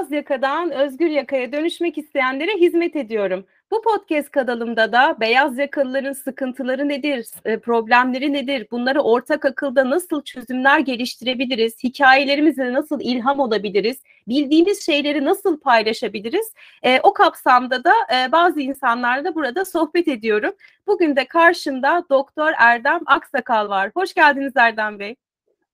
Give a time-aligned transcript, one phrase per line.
[0.00, 3.44] Beyaz yakadan özgür yakaya dönüşmek isteyenlere hizmet ediyorum.
[3.70, 10.22] Bu podcast kanalımda da beyaz yakalıların sıkıntıları nedir, e, problemleri nedir, bunları ortak akılda nasıl
[10.22, 18.32] çözümler geliştirebiliriz, hikayelerimizle nasıl ilham olabiliriz, bildiğimiz şeyleri nasıl paylaşabiliriz, e, o kapsamda da e,
[18.32, 20.52] bazı insanlarla burada sohbet ediyorum.
[20.86, 23.90] Bugün de karşımda Doktor Erdem Aksakal var.
[23.94, 25.16] Hoş geldiniz Erdem Bey.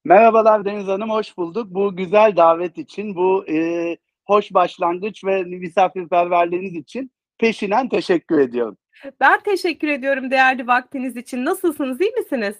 [0.05, 1.66] Merhabalar Deniz Hanım, hoş bulduk.
[1.70, 8.76] Bu güzel davet için, bu e, hoş başlangıç ve misafirperverliğiniz için peşinen teşekkür ediyorum.
[9.20, 11.44] Ben teşekkür ediyorum değerli vaktiniz için.
[11.44, 12.56] Nasılsınız, iyi misiniz?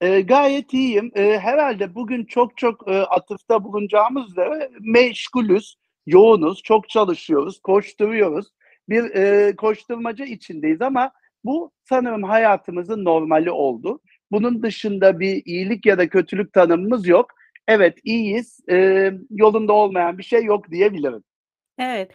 [0.00, 1.10] E, gayet iyiyim.
[1.14, 5.76] E, herhalde bugün çok çok e, atıfta bulunacağımız üzere meşgulüz,
[6.06, 8.46] yoğunuz, çok çalışıyoruz, koşturuyoruz.
[8.88, 11.10] Bir e, koşturmaca içindeyiz ama
[11.44, 14.00] bu sanırım hayatımızın normali oldu.
[14.30, 17.30] Bunun dışında bir iyilik ya da kötülük tanımımız yok.
[17.68, 21.24] Evet iyiyiz, e, yolunda olmayan bir şey yok diyebilirim.
[21.78, 22.10] Evet.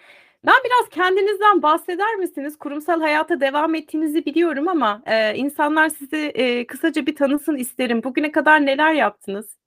[0.45, 2.57] Ben biraz kendinizden bahseder misiniz?
[2.57, 8.03] Kurumsal hayata devam ettiğinizi biliyorum ama e, insanlar sizi e, kısaca bir tanısın isterim.
[8.03, 9.57] Bugüne kadar neler yaptınız?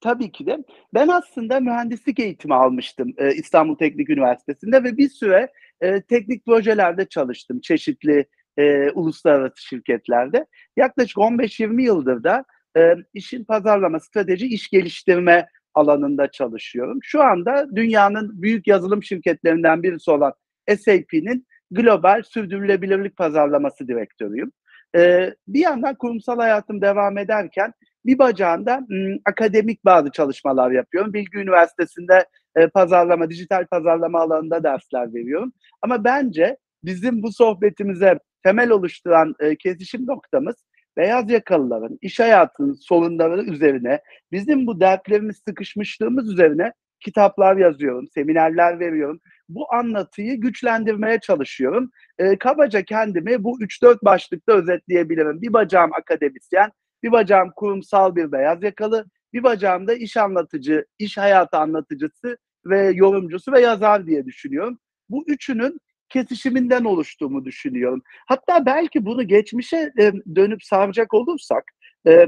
[0.00, 0.58] Tabii ki de.
[0.94, 7.08] Ben aslında mühendislik eğitimi almıştım e, İstanbul Teknik Üniversitesi'nde ve bir süre e, teknik projelerde
[7.08, 10.46] çalıştım çeşitli e, uluslararası şirketlerde.
[10.76, 12.44] Yaklaşık 15-20 yıldır da
[12.76, 16.98] e, işin pazarlama, strateji, iş geliştirme alanında çalışıyorum.
[17.02, 20.32] Şu anda dünyanın büyük yazılım şirketlerinden birisi olan
[20.68, 24.52] SAP'nin global sürdürülebilirlik pazarlaması direktörüyüm.
[24.96, 27.72] Ee, bir yandan kurumsal hayatım devam ederken
[28.06, 31.12] bir bacağında m, akademik bazı çalışmalar yapıyorum.
[31.12, 32.26] Bilgi Üniversitesi'nde
[32.56, 35.52] e, pazarlama, dijital pazarlama alanında dersler veriyorum.
[35.82, 40.56] Ama bence bizim bu sohbetimize temel oluşturan e, kesişim noktamız
[40.96, 44.00] beyaz yakalıların iş hayatının sorunları üzerine
[44.32, 49.20] bizim bu dertlerimiz sıkışmışlığımız üzerine kitaplar yazıyorum, seminerler veriyorum.
[49.48, 51.90] Bu anlatıyı güçlendirmeye çalışıyorum.
[52.18, 55.42] E, kabaca kendimi bu 3-4 başlıkta özetleyebilirim.
[55.42, 56.70] Bir bacağım akademisyen,
[57.02, 62.90] bir bacağım kurumsal bir beyaz yakalı, bir bacağım da iş anlatıcı, iş hayatı anlatıcısı ve
[62.94, 64.78] yorumcusu ve yazar diye düşünüyorum.
[65.08, 68.02] Bu üçünün kesişiminden oluştuğumu düşünüyorum.
[68.26, 71.64] Hatta belki bunu geçmişe e, dönüp saracak olursak
[72.06, 72.26] e,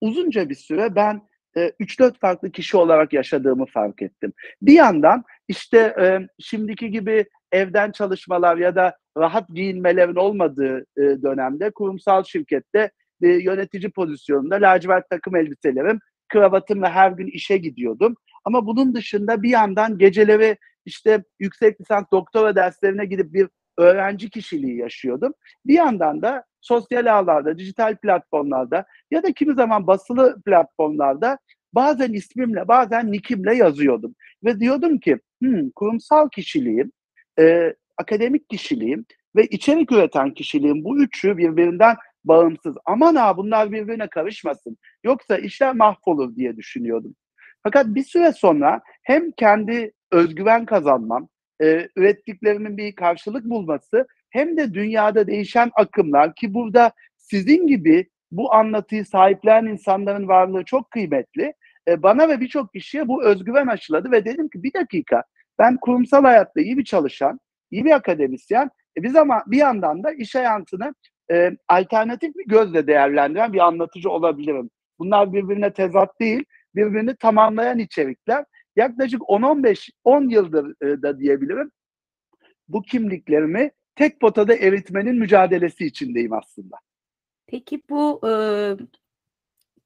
[0.00, 1.22] uzunca bir süre ben
[1.56, 4.32] e, 3-4 farklı kişi olarak yaşadığımı fark ettim.
[4.62, 12.24] Bir yandan işte e, şimdiki gibi evden çalışmalar ya da rahat giyinmelerin olmadığı dönemde kurumsal
[12.24, 12.90] şirkette
[13.22, 15.98] e, yönetici pozisyonunda lacivert takım elbiselerim,
[16.28, 18.14] kravatımla her gün işe gidiyordum.
[18.44, 23.48] Ama bunun dışında bir yandan geceleri işte yüksek lisans doktora derslerine gidip bir
[23.78, 25.32] öğrenci kişiliği yaşıyordum.
[25.66, 31.38] Bir yandan da sosyal ağlarda, dijital platformlarda ya da kimi zaman basılı platformlarda
[31.72, 34.14] bazen ismimle, bazen nikimle yazıyordum.
[34.44, 36.92] Ve diyordum ki hmm, kurumsal kişiliğim,
[37.38, 39.04] e, akademik kişiliğim
[39.36, 42.76] ve içerik üreten kişiliğim bu üçü birbirinden bağımsız.
[42.84, 44.76] Aman ha bunlar birbirine karışmasın.
[45.04, 47.14] Yoksa işler mahvolur diye düşünüyordum.
[47.62, 51.28] Fakat bir süre sonra hem kendi özgüven kazanmam,
[51.62, 58.54] e, ürettiklerimin bir karşılık bulması hem de dünyada değişen akımlar ki burada sizin gibi bu
[58.54, 61.54] anlatıyı sahipleyen insanların varlığı çok kıymetli.
[61.88, 65.22] E, bana ve birçok kişiye bu özgüven aşıladı ve dedim ki bir dakika
[65.58, 70.12] ben kurumsal hayatta iyi bir çalışan, iyi bir akademisyen, e, bir zaman bir yandan da
[70.12, 70.94] iş hayatını
[71.32, 74.70] e, alternatif bir gözle değerlendiren bir anlatıcı olabilirim.
[74.98, 76.44] Bunlar birbirine tezat değil,
[76.74, 78.44] birbirini tamamlayan içerikler.
[78.76, 81.70] Yaklaşık 10-15, 10 yıldır e, da diyebilirim.
[82.68, 86.76] Bu kimliklerimi tek potada eritmenin mücadelesi içindeyim aslında.
[87.46, 88.32] Peki bu e,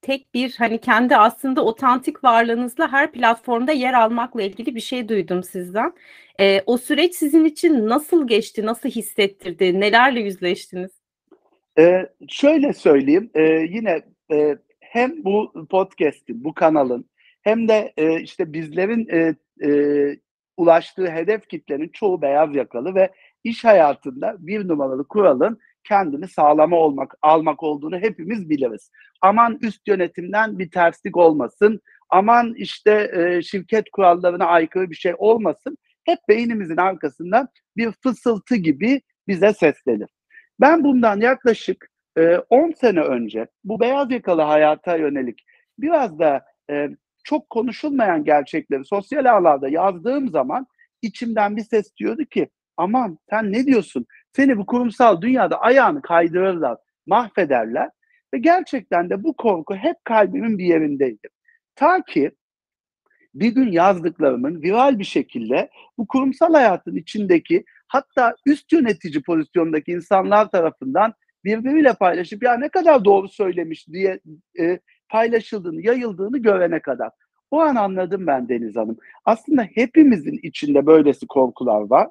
[0.02, 5.42] tek bir hani kendi aslında otantik varlığınızla her platformda yer almakla ilgili bir şey duydum
[5.42, 5.92] sizden.
[6.40, 10.90] E, o süreç sizin için nasıl geçti, nasıl hissettirdi, nelerle yüzleştiniz?
[11.78, 14.02] E, şöyle söyleyeyim, e, yine
[14.32, 14.56] e,
[14.94, 17.10] hem bu podcast'in, bu kanalın
[17.42, 19.34] hem de e, işte bizlerin e,
[19.68, 19.70] e,
[20.56, 23.12] ulaştığı hedef kitlenin çoğu beyaz yakalı ve
[23.44, 28.90] iş hayatında bir numaralı kuralın kendini sağlama olmak, almak olduğunu hepimiz biliriz.
[29.20, 31.80] Aman üst yönetimden bir terslik olmasın,
[32.10, 35.78] aman işte e, şirket kurallarına aykırı bir şey olmasın.
[36.04, 40.10] Hep beynimizin arkasından bir fısıltı gibi bize seslenir.
[40.60, 41.93] Ben bundan yaklaşık
[42.50, 45.44] 10 sene önce bu beyaz yakalı hayata yönelik
[45.78, 46.88] biraz da e,
[47.24, 50.66] çok konuşulmayan gerçekleri sosyal ağlarda yazdığım zaman
[51.02, 54.06] içimden bir ses diyordu ki aman sen ne diyorsun?
[54.32, 57.90] Seni bu kurumsal dünyada ayağını kaydırırlar, mahvederler.
[58.34, 61.28] Ve gerçekten de bu korku hep kalbimin bir yerindeydi.
[61.76, 62.30] Ta ki
[63.34, 70.50] bir gün yazdıklarımın viral bir şekilde bu kurumsal hayatın içindeki hatta üst yönetici pozisyondaki insanlar
[70.50, 71.14] tarafından
[71.44, 74.20] birbiriyle paylaşıp ya ne kadar doğru söylemiş diye
[74.60, 77.10] e, paylaşıldığını, yayıldığını görene kadar.
[77.50, 78.98] O an anladım ben Deniz Hanım.
[79.24, 82.08] Aslında hepimizin içinde böylesi korkular var.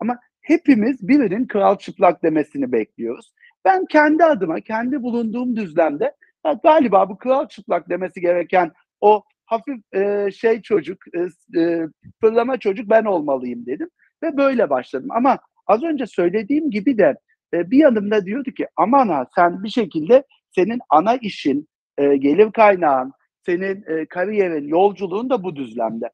[0.00, 3.32] Ama hepimiz birinin kral çıplak demesini bekliyoruz.
[3.64, 6.14] Ben kendi adıma, kendi bulunduğum düzlemde
[6.62, 11.20] galiba bu kral çıplak demesi gereken o hafif e, şey çocuk, e,
[11.60, 11.88] e,
[12.20, 13.88] fırlama çocuk ben olmalıyım dedim.
[14.22, 15.08] Ve böyle başladım.
[15.10, 17.16] Ama az önce söylediğim gibi de
[17.54, 21.68] e, bir yanımda diyordu ki aman ha sen bir şekilde senin ana işin,
[21.98, 23.12] e, gelir kaynağın,
[23.46, 26.10] senin e, kariyerin, yolculuğun da bu düzlemde.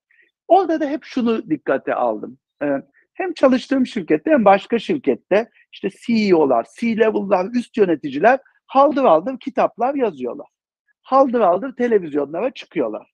[0.49, 2.39] Orada da hep şunu dikkate aldım.
[2.63, 2.67] E,
[3.15, 10.47] hem çalıştığım şirkette hem başka şirkette işte CEO'lar, C-level'lar, üst yöneticiler haldır haldır kitaplar yazıyorlar.
[11.03, 13.11] Haldır haldır televizyonlara çıkıyorlar.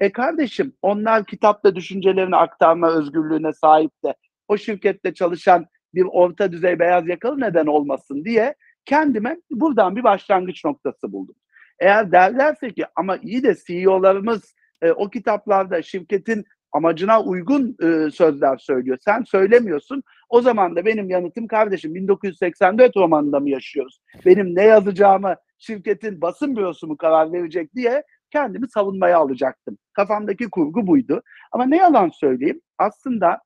[0.00, 4.14] E kardeşim onlar kitapta düşüncelerini aktarma özgürlüğüne sahip de
[4.48, 8.54] o şirkette çalışan bir orta düzey beyaz yakalı neden olmasın diye
[8.84, 11.34] kendime buradan bir başlangıç noktası buldum.
[11.78, 18.56] Eğer derlerse ki ama iyi de CEO'larımız e, o kitaplarda şirketin amacına uygun e, sözler
[18.56, 18.98] söylüyor.
[19.00, 20.02] Sen söylemiyorsun.
[20.28, 24.00] O zaman da benim yanıtım kardeşim 1984 romanında mı yaşıyoruz?
[24.26, 29.78] Benim ne yazacağımı şirketin basın bürosu mu karar verecek diye kendimi savunmaya alacaktım.
[29.92, 31.22] Kafamdaki kurgu buydu.
[31.52, 33.40] Ama ne yalan söyleyeyim aslında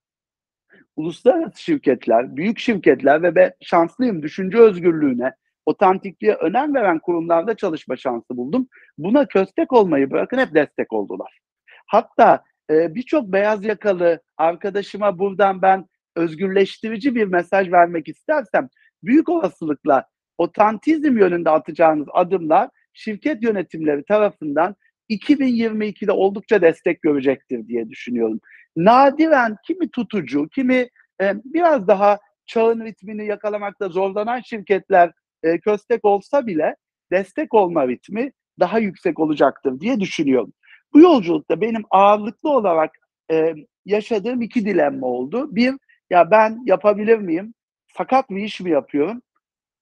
[0.96, 5.32] uluslararası şirketler, büyük şirketler ve ben şanslıyım düşünce özgürlüğüne,
[5.66, 8.68] otantikliğe önem veren kurumlarda çalışma şansı buldum.
[8.98, 11.38] Buna köstek olmayı bırakın hep destek oldular.
[11.86, 15.86] Hatta e, birçok beyaz yakalı arkadaşıma buradan ben
[16.16, 18.68] özgürleştirici bir mesaj vermek istersem
[19.02, 20.06] büyük olasılıkla
[20.38, 24.76] otantizm yönünde atacağınız adımlar şirket yönetimleri tarafından
[25.10, 28.40] 2022'de oldukça destek görecektir diye düşünüyorum.
[28.76, 30.88] Nadiren kimi tutucu, kimi
[31.22, 35.12] e, biraz daha çağın ritmini yakalamakta zorlanan şirketler
[35.42, 36.76] e, köstek olsa bile
[37.12, 40.52] destek olma ritmi daha yüksek olacaktır diye düşünüyorum.
[40.94, 42.90] Bu yolculukta benim ağırlıklı olarak
[43.30, 45.56] e, yaşadığım iki dilemma oldu.
[45.56, 45.74] Bir,
[46.10, 47.54] ya ben yapabilir miyim?
[47.86, 49.22] Fakat bir iş mi yapıyorum?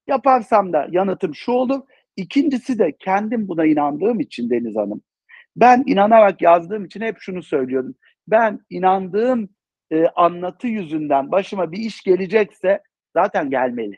[0.07, 1.81] Yaparsam da yanıtım şu olur.
[2.15, 5.01] İkincisi de kendim buna inandığım için Deniz Hanım.
[5.55, 7.95] Ben inanarak yazdığım için hep şunu söylüyorum.
[8.27, 9.49] Ben inandığım
[9.91, 12.83] e, anlatı yüzünden başıma bir iş gelecekse
[13.15, 13.97] zaten gelmeli.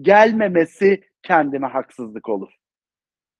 [0.00, 2.52] Gelmemesi kendime haksızlık olur.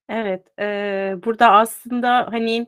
[0.08, 2.66] Evet, eee, burada aslında hani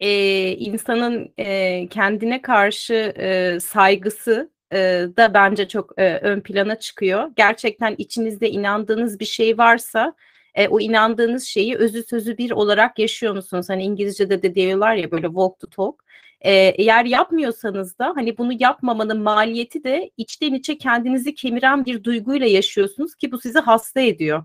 [0.00, 7.30] eee, insanın eee, kendine karşı eee, saygısı eee, da bence çok eee, ön plana çıkıyor.
[7.36, 10.14] Gerçekten içinizde inandığınız bir şey varsa
[10.54, 13.66] e, o inandığınız şeyi özü sözü bir olarak yaşıyor musunuz?
[13.70, 16.04] Hani İngilizce'de de diyorlar ya böyle walk to talk.
[16.40, 23.14] Eğer yapmıyorsanız da hani bunu yapmamanın maliyeti de içten içe kendinizi kemiren bir duyguyla yaşıyorsunuz
[23.14, 24.44] ki bu sizi hasta ediyor.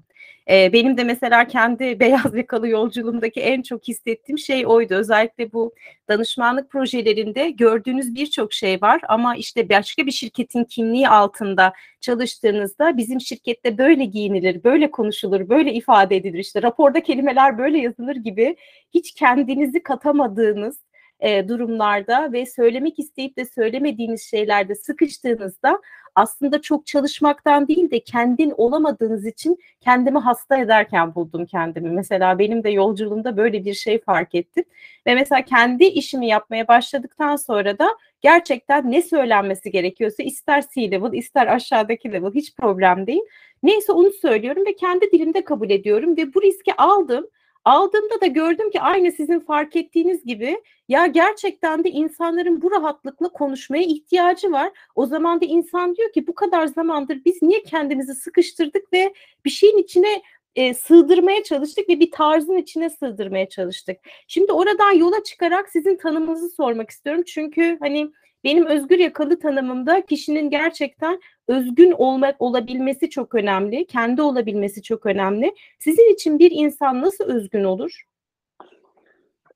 [0.50, 4.96] E, benim de mesela kendi beyaz yakalı yolculuğumdaki en çok hissettiğim şey oydu.
[4.96, 5.74] Özellikle bu
[6.10, 13.22] danışmanlık projelerinde gördüğünüz birçok şey var ama işte başka bir şirketin kimliği altında çalıştığınızda bizim
[13.22, 16.40] şirkette böyle giyinilir, böyle konuşulur, böyle ifade edilir.
[16.40, 18.56] İşte raporda kelimeler böyle yazılır gibi
[18.94, 20.78] hiç kendinizi katamadığınız
[21.22, 25.82] e, durumlarda ve söylemek isteyip de söylemediğiniz şeylerde sıkıştığınızda
[26.16, 31.90] aslında çok çalışmaktan değil de kendin olamadığınız için kendimi hasta ederken buldum kendimi.
[31.90, 34.64] Mesela benim de yolculuğumda böyle bir şey fark ettim.
[35.08, 37.88] Ve mesela kendi işimi yapmaya başladıktan sonra da
[38.22, 43.22] gerçekten ne söylenmesi gerekiyorsa ister C-level ister aşağıdaki level hiç problem değil.
[43.64, 47.28] Neyse onu söylüyorum ve kendi dilimde kabul ediyorum ve bu riski aldım
[47.66, 53.30] Aldığımda da gördüm ki aynı sizin fark ettiğiniz gibi ya gerçekten de insanların bu rahatlıkla
[53.30, 54.72] konuşmaya ihtiyacı var.
[54.96, 59.14] O zaman da insan diyor ki bu kadar zamandır biz niye kendimizi sıkıştırdık ve
[59.46, 60.22] bir şeyin içine
[60.56, 63.98] e, sığdırmaya çalıştık ve bir tarzın içine sığdırmaya çalıştık.
[64.28, 67.24] Şimdi oradan yola çıkarak sizin tanımınızı sormak istiyorum.
[67.28, 68.12] Çünkü hani
[68.44, 75.56] benim özgür yakalı tanımımda kişinin gerçekten özgün olmak olabilmesi çok önemli, kendi olabilmesi çok önemli.
[75.80, 78.04] Sizin için bir insan nasıl özgün olur?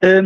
[0.04, 0.22] Ee,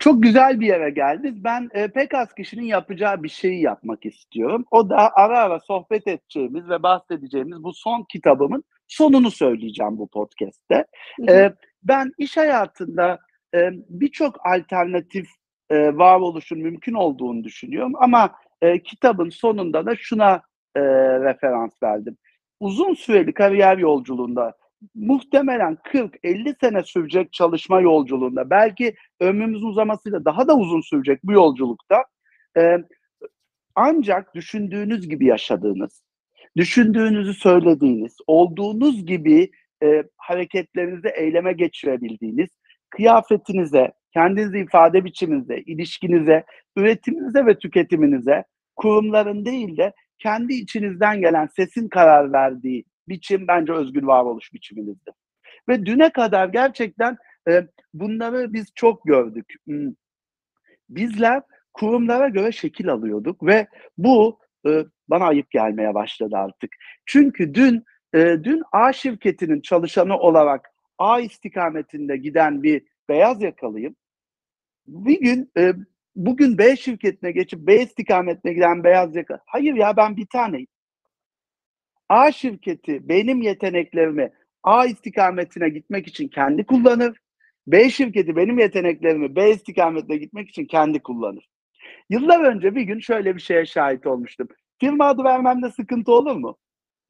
[0.00, 1.44] çok güzel bir yere geldiniz.
[1.44, 4.64] Ben e, pek az kişinin yapacağı bir şeyi yapmak istiyorum.
[4.70, 10.84] O da ara ara sohbet edeceğimiz ve bahsedeceğimiz bu son kitabımın sonunu söyleyeceğim bu podcast'te.
[11.28, 11.52] Ee,
[11.82, 13.18] ben iş hayatında
[13.54, 15.26] e, birçok alternatif
[15.70, 17.92] e, varoluşun mümkün olduğunu düşünüyorum.
[17.96, 20.42] Ama e, kitabın sonunda da şuna
[20.76, 20.80] e,
[21.20, 22.16] referans verdim.
[22.60, 24.54] Uzun süreli kariyer yolculuğunda
[24.94, 32.04] muhtemelen 40-50 sene sürecek çalışma yolculuğunda, belki ömrümüzün uzamasıyla daha da uzun sürecek bu yolculukta
[32.58, 32.76] e,
[33.74, 36.02] ancak düşündüğünüz gibi yaşadığınız,
[36.56, 39.50] düşündüğünüzü söylediğiniz, olduğunuz gibi
[39.82, 42.48] e, hareketlerinizi eyleme geçirebildiğiniz,
[42.90, 46.44] kıyafetinize, kendinizi ifade biçiminize, ilişkinize,
[46.76, 48.44] üretiminize ve tüketiminize
[48.76, 55.14] kurumların değil de kendi içinizden gelen sesin karar verdiği biçim bence özgür varoluş biçiminizdir.
[55.68, 57.16] Ve düne kadar gerçekten
[57.48, 59.54] e, bunları biz çok gördük.
[59.66, 59.92] Hmm.
[60.88, 63.66] Bizler kurumlara göre şekil alıyorduk ve
[63.98, 66.70] bu e, bana ayıp gelmeye başladı artık.
[67.06, 67.84] Çünkü dün
[68.14, 73.96] e, dün A şirketinin çalışanı olarak A istikametinde giden bir beyaz yakalıyım.
[74.86, 75.72] Bir gün e,
[76.16, 79.40] bugün B şirketine geçip B istikametine giden beyaz yakalı.
[79.46, 80.66] Hayır ya ben bir taneyim.
[82.08, 87.18] A şirketi benim yeteneklerimi A istikametine gitmek için kendi kullanır.
[87.66, 91.48] B şirketi benim yeteneklerimi B istikametine gitmek için kendi kullanır.
[92.10, 94.48] Yıllar önce bir gün şöyle bir şeye şahit olmuştum.
[94.80, 96.58] Firma adı vermemde sıkıntı olur mu?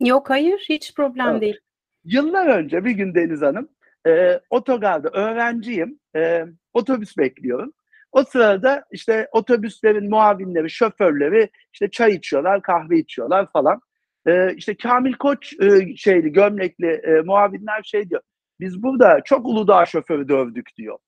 [0.00, 1.40] Yok hayır hiç problem Evet.
[1.40, 1.60] değil.
[2.04, 3.68] Yıllar önce bir gün Deniz Hanım
[4.06, 6.00] e, otogarda öğrenciyim.
[6.16, 7.72] E, otobüs bekliyorum.
[8.12, 13.80] O sırada işte otobüslerin muavinleri, şoförleri işte çay içiyorlar, kahve içiyorlar falan.
[14.26, 18.22] E, işte Kamil Koç e, şeyli, gömlekli e, muavinler şey diyor.
[18.60, 20.98] Biz burada çok Uludağ şoförü dövdük diyor.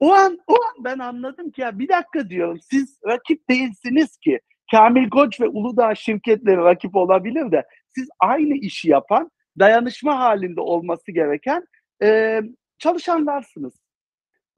[0.00, 4.40] O an, o an ben anladım ki ya bir dakika diyorum siz rakip değilsiniz ki.
[4.70, 11.12] Kamil Koç ve Uludağ şirketleri rakip olabilir de siz aynı işi yapan, dayanışma halinde olması
[11.12, 11.66] gereken
[12.02, 12.40] e,
[12.78, 13.74] çalışanlarsınız.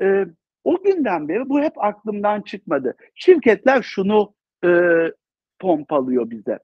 [0.02, 0.24] E,
[0.66, 2.96] o günden beri bu hep aklımdan çıkmadı.
[3.14, 4.70] Şirketler şunu e,
[5.58, 6.58] pompalıyor bize.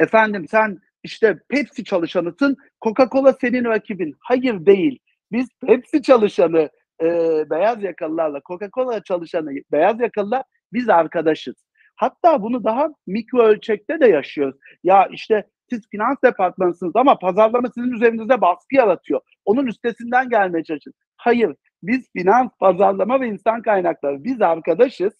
[0.00, 4.16] Efendim sen işte Pepsi çalışanısın, Coca-Cola senin rakibin.
[4.20, 4.98] Hayır değil.
[5.32, 6.70] Biz Pepsi çalışanı
[7.02, 7.06] e,
[7.50, 11.54] beyaz yakalılarla, Coca-Cola çalışanı beyaz yakalılar biz arkadaşız.
[11.96, 14.56] Hatta bunu daha mikro ölçekte de yaşıyoruz.
[14.84, 19.20] Ya işte siz finans departmanısınız ama pazarlama sizin üzerinizde baskı yaratıyor.
[19.44, 20.94] Onun üstesinden gelmeye çalışın.
[21.16, 25.12] Hayır, biz finans, pazarlama ve insan kaynakları, biz arkadaşız.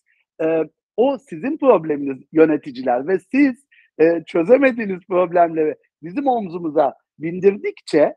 [0.43, 0.63] Ee,
[0.97, 3.67] o sizin probleminiz yöneticiler ve siz
[4.01, 8.15] e, çözemediğiniz problemleri bizim omzumuza bindirdikçe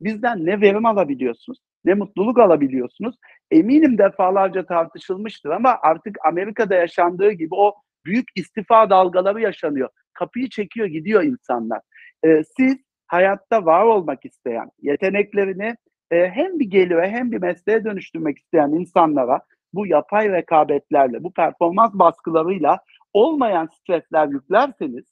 [0.00, 3.16] bizden ne verim alabiliyorsunuz, ne mutluluk alabiliyorsunuz.
[3.50, 7.74] Eminim defalarca tartışılmıştır ama artık Amerika'da yaşandığı gibi o
[8.06, 9.88] büyük istifa dalgaları yaşanıyor.
[10.14, 11.80] Kapıyı çekiyor gidiyor insanlar.
[12.24, 15.76] Ee, siz hayatta var olmak isteyen, yeteneklerini
[16.12, 19.40] e, hem bir gelire hem bir mesleğe dönüştürmek isteyen insanlara
[19.72, 22.78] bu yapay rekabetlerle, bu performans baskılarıyla
[23.12, 25.04] olmayan stresler yüklerseniz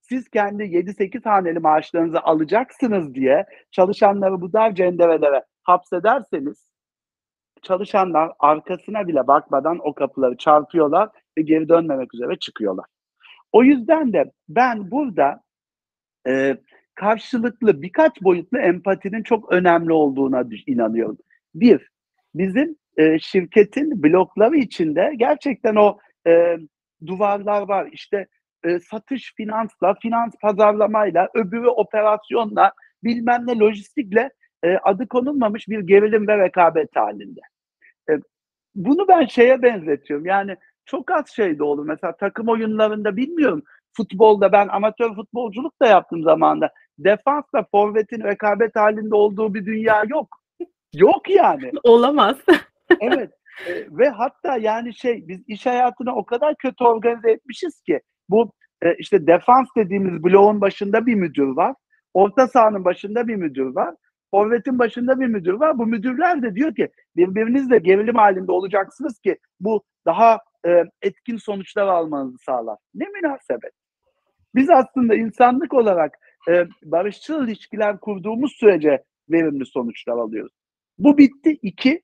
[0.00, 6.70] siz kendi 7-8 haneli maaşlarınızı alacaksınız diye çalışanları bu dar cenderelere hapsederseniz
[7.62, 12.86] çalışanlar arkasına bile bakmadan o kapıları çarpıyorlar ve geri dönmemek üzere çıkıyorlar.
[13.52, 15.42] O yüzden de ben burada
[16.28, 16.56] e,
[16.94, 21.18] karşılıklı birkaç boyutlu empatinin çok önemli olduğuna inanıyorum.
[21.54, 21.90] Bir,
[22.34, 26.58] bizim e, şirketin blokları içinde gerçekten o e,
[27.06, 27.88] duvarlar var.
[27.92, 28.26] İşte
[28.64, 32.72] e, satış finansla, finans pazarlamayla, öbürü operasyonla,
[33.04, 34.30] bilmem ne lojistikle
[34.62, 37.40] e, adı konulmamış bir gerilim ve rekabet halinde.
[38.10, 38.12] E,
[38.74, 40.26] bunu ben şeye benzetiyorum.
[40.26, 41.86] Yani çok az şey de olur.
[41.86, 43.62] Mesela takım oyunlarında bilmiyorum.
[43.96, 46.70] Futbolda ben amatör futbolculuk da yaptım zamanında.
[46.98, 50.28] Defansla forvetin rekabet halinde olduğu bir dünya yok.
[50.94, 51.70] Yok yani.
[51.82, 52.36] Olamaz.
[53.00, 53.30] evet.
[53.68, 58.52] E, ve hatta yani şey biz iş hayatını o kadar kötü organize etmişiz ki bu
[58.82, 61.74] e, işte defans dediğimiz bloğun başında bir müdür var.
[62.14, 63.94] Orta sahanın başında bir müdür var.
[64.30, 65.78] Forvet'in başında bir müdür var.
[65.78, 71.86] Bu müdürler de diyor ki birbirinizle gerilim halinde olacaksınız ki bu daha e, etkin sonuçlar
[71.86, 72.78] almanızı sağlar.
[72.94, 73.72] Ne münasebet.
[74.54, 80.52] Biz aslında insanlık olarak e, barışçıl ilişkiler kurduğumuz sürece verimli sonuçlar alıyoruz.
[80.98, 81.58] Bu bitti.
[81.62, 82.02] İki,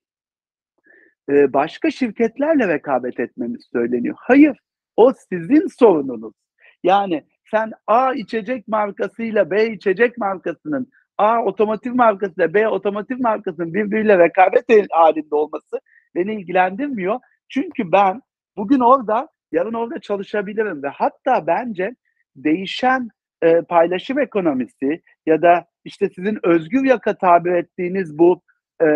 [1.31, 4.15] e, başka şirketlerle rekabet etmemiz söyleniyor.
[4.19, 4.59] Hayır,
[4.97, 6.35] o sizin sorununuz.
[6.83, 14.19] Yani sen A içecek markasıyla B içecek markasının A otomotiv markasıyla B otomotiv markasının birbiriyle
[14.19, 15.81] rekabet halinde olması
[16.15, 17.21] beni ilgilendirmiyor.
[17.49, 18.23] Çünkü ben
[18.57, 21.97] bugün orada, yarın orada çalışabilirim ve hatta bence
[22.37, 23.09] değişen
[23.43, 28.43] e, paylaşım ekonomisi ya da işte sizin özgür yaka tabir ettiğiniz bu
[28.83, 28.89] e,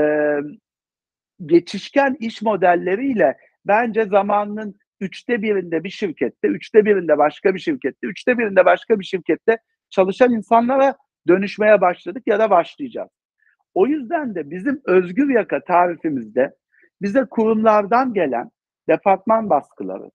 [1.46, 3.36] geçişken iş modelleriyle
[3.66, 9.04] bence zamanının üçte birinde bir şirkette, üçte birinde başka bir şirkette, üçte birinde başka bir
[9.04, 9.58] şirkette
[9.90, 10.96] çalışan insanlara
[11.28, 13.10] dönüşmeye başladık ya da başlayacağız.
[13.74, 16.54] O yüzden de bizim özgür yaka tarifimizde
[17.02, 18.50] bize kurumlardan gelen
[18.88, 20.10] departman baskıları,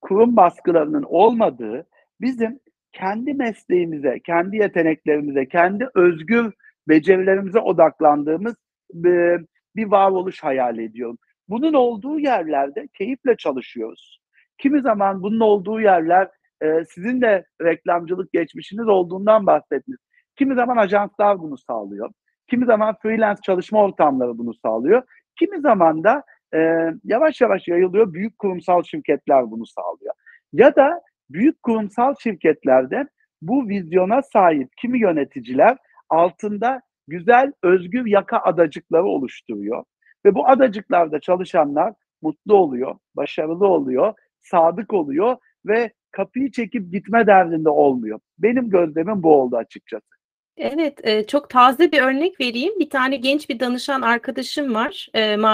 [0.00, 1.86] kurum baskılarının olmadığı
[2.20, 2.60] bizim
[2.92, 6.52] kendi mesleğimize, kendi yeteneklerimize, kendi özgür
[6.88, 8.54] becerilerimize odaklandığımız
[8.92, 9.44] bir,
[9.76, 11.18] bir varoluş hayal ediyorum.
[11.48, 14.20] Bunun olduğu yerlerde keyifle çalışıyoruz.
[14.58, 16.28] Kimi zaman bunun olduğu yerler
[16.62, 19.98] e, sizin de reklamcılık geçmişiniz olduğundan bahsettiniz.
[20.36, 22.10] Kimi zaman ajanslar bunu sağlıyor.
[22.50, 25.02] Kimi zaman freelance çalışma ortamları bunu sağlıyor.
[25.38, 26.22] Kimi zaman da
[26.54, 26.58] e,
[27.04, 28.12] yavaş yavaş yayılıyor.
[28.12, 30.14] Büyük kurumsal şirketler bunu sağlıyor.
[30.52, 33.08] Ya da büyük kurumsal şirketlerde
[33.42, 35.76] bu vizyona sahip kimi yöneticiler
[36.08, 39.84] altında güzel özgür yaka adacıkları oluşturuyor.
[40.24, 47.68] Ve bu adacıklarda çalışanlar mutlu oluyor, başarılı oluyor, sadık oluyor ve kapıyı çekip gitme derdinde
[47.68, 48.20] olmuyor.
[48.38, 50.17] Benim gözlemim bu oldu açıkçası.
[50.60, 52.80] Evet, e, çok taze bir örnek vereyim.
[52.80, 55.08] Bir tane genç bir danışan arkadaşım var,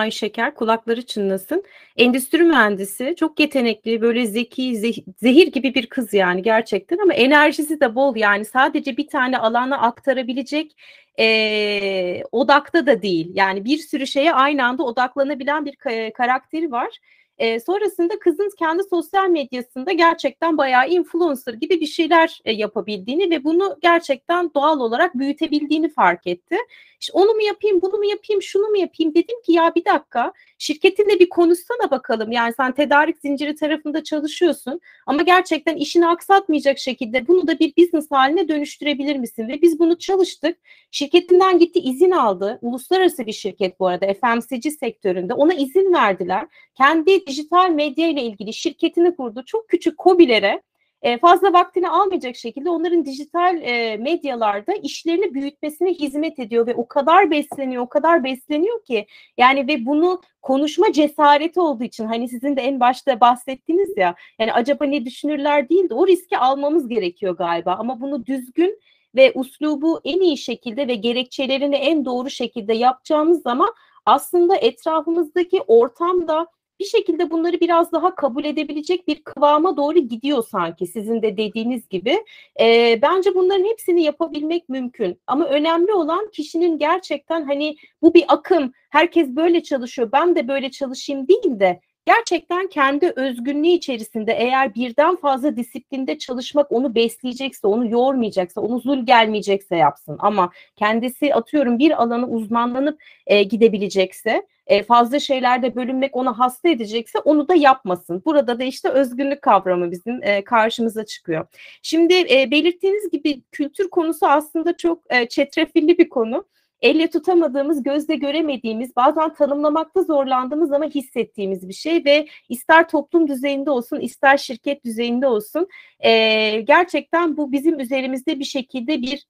[0.06, 1.64] e, Şeker, kulakları çınlasın.
[1.96, 4.76] Endüstri mühendisi, çok yetenekli, böyle zeki,
[5.20, 9.78] zehir gibi bir kız yani gerçekten ama enerjisi de bol yani sadece bir tane alana
[9.78, 10.76] aktarabilecek
[11.18, 13.30] e, odakta da değil.
[13.34, 15.76] Yani bir sürü şeye aynı anda odaklanabilen bir
[16.12, 16.98] karakteri var.
[17.38, 23.44] E, sonrasında kızın kendi sosyal medyasında gerçekten bayağı influencer gibi bir şeyler e, yapabildiğini ve
[23.44, 26.56] bunu gerçekten doğal olarak büyütebildiğini fark etti.
[27.00, 30.32] İşte onu mu yapayım, bunu mu yapayım, şunu mu yapayım dedim ki ya bir dakika
[30.58, 32.32] şirketinle bir konuşsana bakalım.
[32.32, 38.10] Yani sen tedarik zinciri tarafında çalışıyorsun ama gerçekten işini aksatmayacak şekilde bunu da bir business
[38.10, 39.48] haline dönüştürebilir misin?
[39.48, 40.58] Ve biz bunu çalıştık.
[40.90, 42.58] Şirketinden gitti izin aldı.
[42.62, 45.34] Uluslararası bir şirket bu arada FMCG sektöründe.
[45.34, 46.46] Ona izin verdiler.
[46.74, 49.42] Kendi dijital medya ile ilgili şirketini kurdu.
[49.46, 50.62] Çok küçük kobilere
[51.04, 56.88] e, fazla vaktini almayacak şekilde onların dijital e, medyalarda işlerini büyütmesine hizmet ediyor ve o
[56.88, 59.06] kadar besleniyor, o kadar besleniyor ki
[59.38, 64.52] yani ve bunu konuşma cesareti olduğu için hani sizin de en başta bahsettiniz ya yani
[64.52, 68.80] acaba ne düşünürler değil de o riski almamız gerekiyor galiba ama bunu düzgün
[69.14, 73.74] ve uslubu en iyi şekilde ve gerekçelerini en doğru şekilde yapacağımız zaman
[74.06, 76.46] aslında etrafımızdaki ortamda
[76.80, 81.88] bir şekilde bunları biraz daha kabul edebilecek bir kıvama doğru gidiyor sanki sizin de dediğiniz
[81.88, 82.24] gibi.
[82.60, 85.20] E, bence bunların hepsini yapabilmek mümkün.
[85.26, 90.70] Ama önemli olan kişinin gerçekten hani bu bir akım, herkes böyle çalışıyor, ben de böyle
[90.70, 97.90] çalışayım değil de gerçekten kendi özgünlüğü içerisinde eğer birden fazla disiplinde çalışmak onu besleyecekse, onu
[97.90, 100.16] yormayacaksa, onu zul gelmeyecekse yapsın.
[100.18, 107.18] Ama kendisi atıyorum bir alana uzmanlanıp e, gidebilecekse, e, fazla şeylerde bölünmek onu hasta edecekse
[107.18, 108.22] onu da yapmasın.
[108.24, 111.46] Burada da işte özgünlük kavramı bizim e, karşımıza çıkıyor.
[111.82, 116.44] Şimdi e, belirttiğiniz gibi kültür konusu aslında çok çetrefilli bir konu
[116.84, 123.70] elle tutamadığımız, gözle göremediğimiz, bazen tanımlamakta zorlandığımız ama hissettiğimiz bir şey ve ister toplum düzeyinde
[123.70, 125.68] olsun, ister şirket düzeyinde olsun
[126.00, 129.26] e, gerçekten bu bizim üzerimizde bir şekilde bir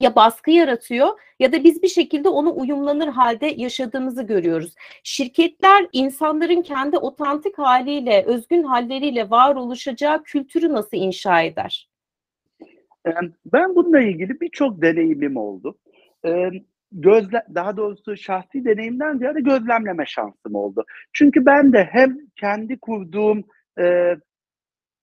[0.00, 1.08] ya baskı yaratıyor
[1.38, 4.74] ya da biz bir şekilde onu uyumlanır halde yaşadığımızı görüyoruz.
[5.04, 11.88] Şirketler insanların kendi otantik haliyle, özgün halleriyle var oluşacağı kültürü nasıl inşa eder?
[13.52, 15.76] Ben bununla ilgili birçok deneyimim oldu
[16.92, 20.84] gözle daha doğrusu şahsi deneyimden ziyade gözlemleme şansım oldu.
[21.12, 23.44] Çünkü ben de hem kendi kurduğum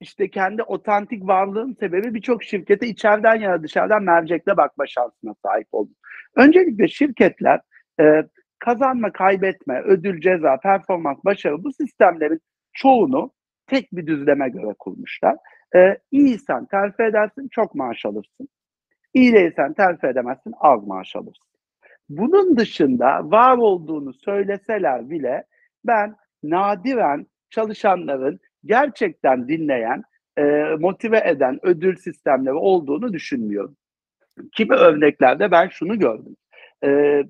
[0.02, 5.68] işte kendi otantik varlığım sebebi birçok şirkete içeriden ya da dışarıdan mercekle bakma şansına sahip
[5.72, 5.96] oldum.
[6.36, 7.62] Öncelikle şirketler
[8.00, 8.24] e,
[8.60, 12.42] kazanma, kaybetme, ödül, ceza, performans, başarı bu sistemlerin
[12.74, 13.32] çoğunu
[13.68, 15.38] tek bir düzleme göre kurmuşlar.
[15.76, 18.50] E, iyiysen terfi edersin, çok maaş alırsın.
[19.14, 21.48] İyi değilsen terfi edemezsin, az maaş alırsın.
[22.10, 25.44] Bunun dışında var olduğunu söyleseler bile
[25.86, 30.04] ben nadiren çalışanların gerçekten dinleyen,
[30.38, 30.44] e,
[30.80, 33.78] motive eden ödül sistemleri olduğunu düşünmüyorum.
[34.56, 36.36] Kimi örneklerde ben şunu gördüm.
[36.86, 37.22] E,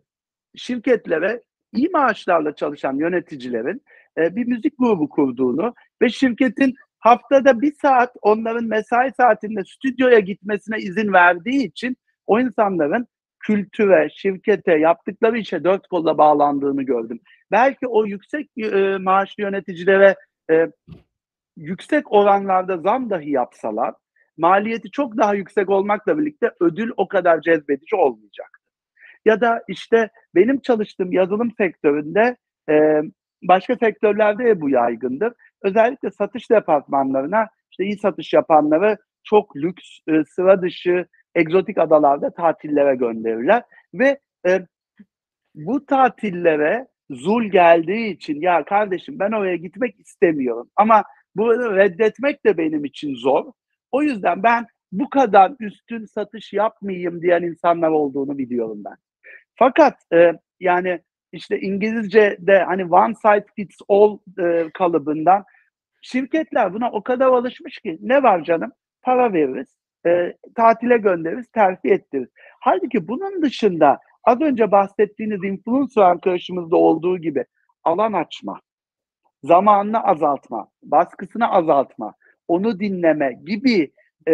[0.55, 1.41] şirketlere
[1.73, 3.81] iyi maaşlarla çalışan yöneticilerin
[4.17, 10.77] e, bir müzik grubu kurduğunu ve şirketin haftada bir saat onların mesai saatinde stüdyoya gitmesine
[10.77, 11.97] izin verdiği için
[12.27, 13.07] o insanların
[13.39, 17.19] kültüre, şirkete, yaptıkları işe dört kolla bağlandığını gördüm.
[17.51, 20.15] Belki o yüksek e, maaşlı yöneticilere
[20.51, 20.67] e,
[21.57, 23.93] yüksek oranlarda zam dahi yapsalar,
[24.37, 28.71] maliyeti çok daha yüksek olmakla birlikte ödül o kadar cezbedici olmayacaktı.
[29.25, 32.37] Ya da işte benim çalıştığım yazılım sektöründe
[33.43, 35.33] başka sektörlerde de bu yaygındır.
[35.63, 42.95] Özellikle satış departmanlarına işte iyi satış yapanları çok lüks, e, sıra dışı, egzotik adalarda tatillere
[42.95, 44.65] gönderirler ve e,
[45.55, 51.03] bu tatillere zul geldiği için ya kardeşim ben oraya gitmek istemiyorum ama
[51.37, 53.45] bunu reddetmek de benim için zor.
[53.91, 58.95] O yüzden ben bu kadar üstün satış yapmayayım diyen insanlar olduğunu biliyorum ben.
[59.55, 60.99] Fakat e, yani
[61.31, 65.43] işte İngilizce'de hani one size fits all e, kalıbından
[66.01, 68.71] şirketler buna o kadar alışmış ki ne var canım
[69.01, 72.29] para veririz, e, tatile göndeririz, terfi ettiririz.
[72.59, 77.45] Halbuki bunun dışında az önce bahsettiğiniz influencer arkadaşımızda olduğu gibi
[77.83, 78.61] alan açma,
[79.47, 82.13] zamanını azaltma, baskısını azaltma,
[82.47, 83.91] onu dinleme gibi
[84.27, 84.33] e,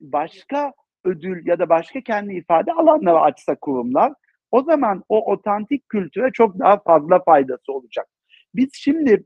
[0.00, 0.72] başka
[1.04, 4.12] ödül ya da başka kendi ifade alanları açsa kurumlar
[4.50, 8.06] o zaman o otantik kültüre çok daha fazla faydası olacak.
[8.54, 9.24] Biz şimdi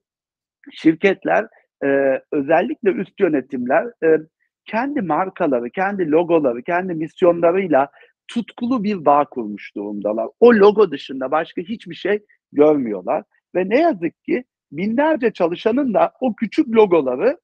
[0.73, 1.47] şirketler
[1.85, 4.19] e, özellikle üst yönetimler e,
[4.65, 7.89] kendi markaları, kendi logoları, kendi misyonlarıyla
[8.29, 10.29] tutkulu bir bağ kurmuş durumdalar.
[10.41, 16.35] O logo dışında başka hiçbir şey görmüyorlar ve ne yazık ki binlerce çalışanın da o
[16.35, 17.39] küçük logoları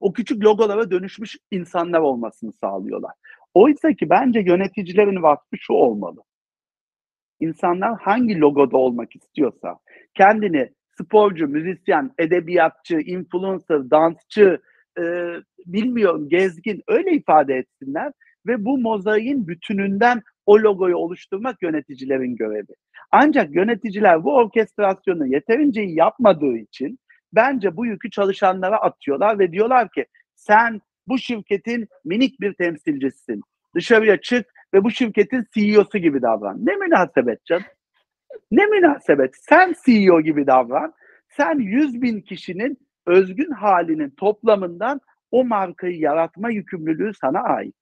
[0.00, 3.12] o küçük logolara dönüşmüş insanlar olmasını sağlıyorlar.
[3.54, 6.22] Oysa ki bence yöneticilerin vakfı şu olmalı.
[7.40, 9.78] İnsanlar hangi logoda olmak istiyorsa,
[10.14, 14.60] kendini sporcu, müzisyen, edebiyatçı, influencer, dansçı,
[14.98, 15.02] e,
[15.66, 18.12] bilmiyorum gezgin öyle ifade etsinler
[18.46, 22.74] ve bu mozaiğin bütününden o logoyu oluşturmak yöneticilerin görevi.
[23.10, 26.98] Ancak yöneticiler bu orkestrasyonu yeterince yapmadığı için
[27.32, 33.40] bence bu yükü çalışanlara atıyorlar ve diyorlar ki sen bu şirketin minik bir temsilcisisin.
[33.74, 36.66] Dışarıya çık ve bu şirketin CEO'su gibi davran.
[36.66, 37.64] Ne münasebet canım?
[38.50, 39.34] Ne münasebet?
[39.36, 40.92] Sen CEO gibi davran.
[41.28, 47.76] Sen 100 bin kişinin özgün halinin toplamından o markayı yaratma yükümlülüğü sana ait.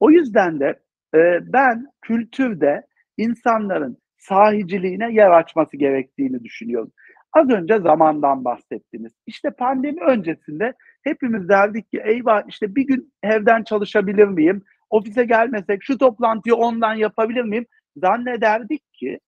[0.00, 0.80] O yüzden de
[1.14, 6.92] e, ben kültürde insanların sahiciliğine yer açması gerektiğini düşünüyorum.
[7.32, 9.12] Az önce zamandan bahsettiniz.
[9.26, 14.62] İşte pandemi öncesinde hepimiz derdik ki eyvah işte bir gün evden çalışabilir miyim?
[14.90, 17.66] Ofise gelmesek şu toplantıyı ondan yapabilir miyim?
[17.96, 19.20] Zannederdik ki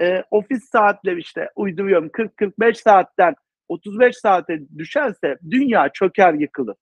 [0.00, 3.34] e, ofis saatleri işte uyduruyorum 40-45 saatten
[3.68, 6.76] 35 saate düşerse dünya çöker yıkılır.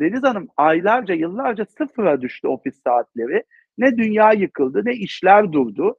[0.00, 3.44] Deniz Hanım aylarca yıllarca sıfıra düştü ofis saatleri.
[3.78, 5.96] Ne dünya yıkıldı ne işler durdu.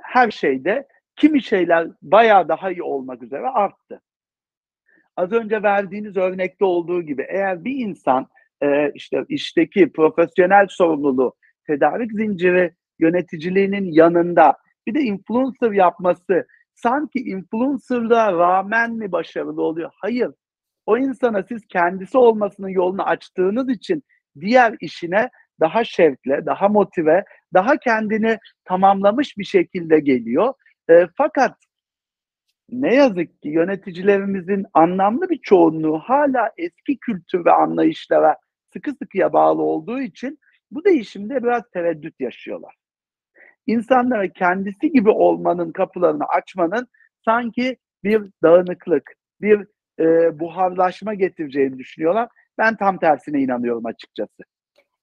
[0.00, 4.00] Her şeyde kimi şeyler bayağı daha iyi olmak üzere arttı.
[5.16, 8.26] Az önce verdiğiniz örnekte olduğu gibi eğer bir insan
[8.62, 11.34] e, işte işteki profesyonel sorumluluğu,
[11.66, 19.90] tedarik zinciri yöneticiliğinin yanında bir de influencer yapması sanki influencerlığa rağmen mi başarılı oluyor?
[19.94, 20.30] Hayır.
[20.86, 24.02] O insana siz kendisi olmasının yolunu açtığınız için
[24.40, 30.54] diğer işine daha şevkle, daha motive, daha kendini tamamlamış bir şekilde geliyor.
[30.90, 31.56] E, fakat
[32.70, 38.36] ne yazık ki yöneticilerimizin anlamlı bir çoğunluğu hala eski kültür ve anlayışlara
[38.72, 40.38] sıkı sıkıya bağlı olduğu için
[40.70, 42.74] bu değişimde biraz tereddüt yaşıyorlar.
[43.66, 46.88] İnsanlara kendisi gibi olmanın kapılarını açmanın
[47.24, 49.66] sanki bir dağınıklık, bir
[50.00, 52.28] e, buharlaşma getireceğini düşünüyorlar.
[52.58, 54.42] Ben tam tersine inanıyorum açıkçası.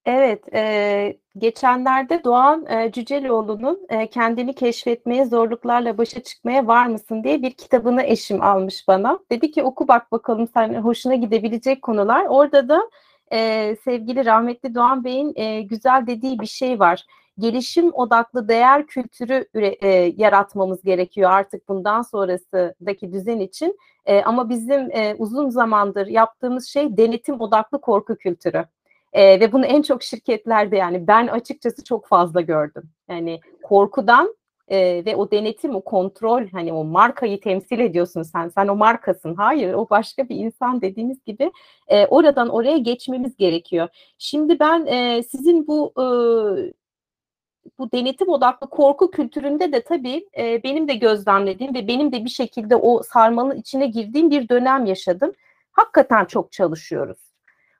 [0.06, 7.42] Evet, e, geçenlerde Doğan e, Cüceloğlu'nun e, kendini keşfetmeye, zorluklarla başa çıkmaya var mısın diye
[7.42, 9.20] bir kitabını eşim almış bana.
[9.32, 12.26] Dedi ki oku bak bakalım sen hoşuna gidebilecek konular.
[12.26, 12.90] Orada da
[13.32, 17.06] e, sevgili rahmetli Doğan Bey'in e, güzel dediği bir şey var.
[17.40, 19.78] Gelişim odaklı değer kültürü üre,
[20.18, 23.78] yaratmamız gerekiyor artık bundan sonrasındaki düzen için.
[24.06, 28.66] E, ama bizim e, uzun zamandır yaptığımız şey denetim odaklı korku kültürü.
[29.14, 32.84] E, ve bunu en çok şirketlerde yani ben açıkçası çok fazla gördüm.
[33.10, 34.36] Yani korkudan
[34.68, 38.50] e, ve o denetim, o kontrol hani o markayı temsil ediyorsun sen.
[38.50, 39.36] Sen o markasın.
[39.36, 41.52] Hayır o başka bir insan dediğiniz gibi
[41.88, 43.88] e, oradan oraya geçmemiz gerekiyor.
[44.18, 46.06] Şimdi ben e, sizin bu e,
[47.80, 52.30] bu denetim odaklı korku kültüründe de tabii e, benim de gözlemlediğim ve benim de bir
[52.30, 55.32] şekilde o sarmalın içine girdiğim bir dönem yaşadım.
[55.72, 57.18] Hakikaten çok çalışıyoruz.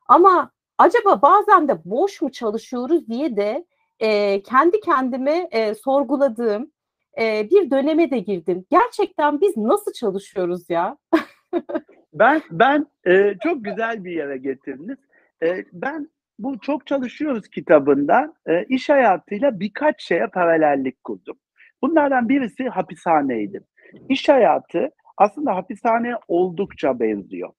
[0.08, 3.66] Ama acaba bazen de boş mu çalışıyoruz diye de
[4.00, 6.72] e, kendi kendime e, sorguladığım
[7.20, 8.66] e, bir döneme de girdim.
[8.70, 10.98] Gerçekten biz nasıl çalışıyoruz ya?
[12.14, 14.98] ben ben e, çok güzel bir yere getirdiniz.
[15.44, 16.10] E, ben
[16.40, 21.38] bu çok çalışıyoruz kitabından e, iş hayatıyla birkaç şeye paralellik kurdum.
[21.82, 23.64] Bunlardan birisi hapishaneydi.
[24.10, 27.50] İş hayatı aslında hapishaneye oldukça benziyor.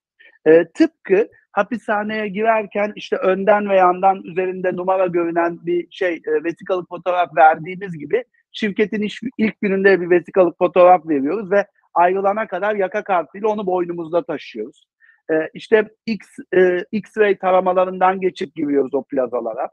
[0.47, 6.89] E, tıpkı hapishaneye girerken işte önden ve yandan üzerinde numara görünen bir şey e, vesikalık
[6.89, 13.05] fotoğraf verdiğimiz gibi şirketin iş, ilk gününde bir vesikalık fotoğraf veriyoruz ve ayrılana kadar yaka
[13.05, 14.85] kartıyla onu boynumuzda taşıyoruz.
[15.31, 19.69] E, işte X, e, X-ray taramalarından geçip giriyoruz o plazalara.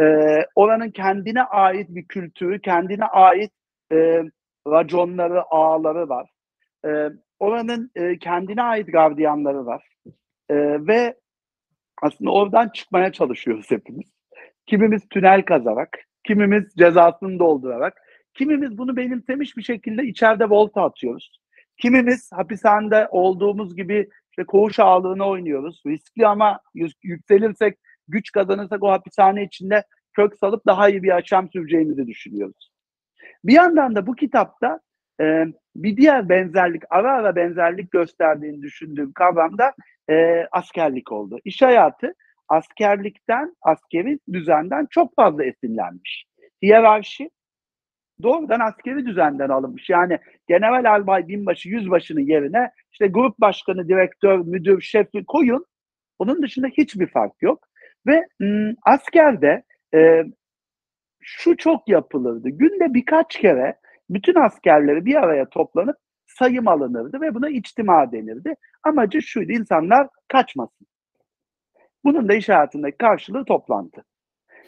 [0.00, 0.04] E,
[0.54, 3.52] oranın kendine ait bir kültürü, kendine ait
[3.92, 4.22] e,
[4.66, 6.30] raconları, ağları var.
[6.86, 6.90] E,
[7.38, 9.90] oranın e, kendine ait gardiyanları var.
[10.50, 11.16] E, ve
[12.02, 14.12] aslında oradan çıkmaya çalışıyoruz hepimiz.
[14.66, 18.02] Kimimiz tünel kazarak, kimimiz cezasını doldurarak,
[18.34, 21.40] kimimiz bunu benimsemiş bir şekilde içeride volta atıyoruz.
[21.76, 25.82] Kimimiz hapishanede olduğumuz gibi işte koğuş ağlığını oynuyoruz.
[25.86, 26.60] Riskli ama
[27.02, 32.70] yükselirsek, güç kazanırsak o hapishane içinde kök salıp daha iyi bir yaşam süreceğimizi düşünüyoruz.
[33.44, 34.80] Bir yandan da bu kitapta
[35.20, 39.72] e, bir diğer benzerlik, ara ara benzerlik gösterdiğini düşündüğüm kavramda
[40.10, 41.38] e, askerlik oldu.
[41.44, 42.14] İş hayatı
[42.48, 46.24] askerlikten, askeri düzenden çok fazla esinlenmiş.
[46.62, 47.30] Hiyerarşi
[48.22, 49.90] doğrudan askeri düzenden alınmış.
[49.90, 55.66] Yani general albay binbaşı, yüzbaşının yerine işte grup başkanı, direktör, müdür, şefi koyun.
[56.18, 57.66] Onun dışında hiçbir fark yok.
[58.06, 59.62] Ve m, askerde
[59.94, 60.24] e,
[61.20, 62.48] şu çok yapılırdı.
[62.48, 63.79] Günde birkaç kere
[64.10, 65.96] bütün askerleri bir araya toplanıp
[66.26, 68.54] sayım alınırdı ve buna içtima denirdi.
[68.82, 70.86] Amacı şuydu, insanlar kaçmasın.
[72.04, 74.04] Bunun da iş hayatındaki karşılığı toplantı.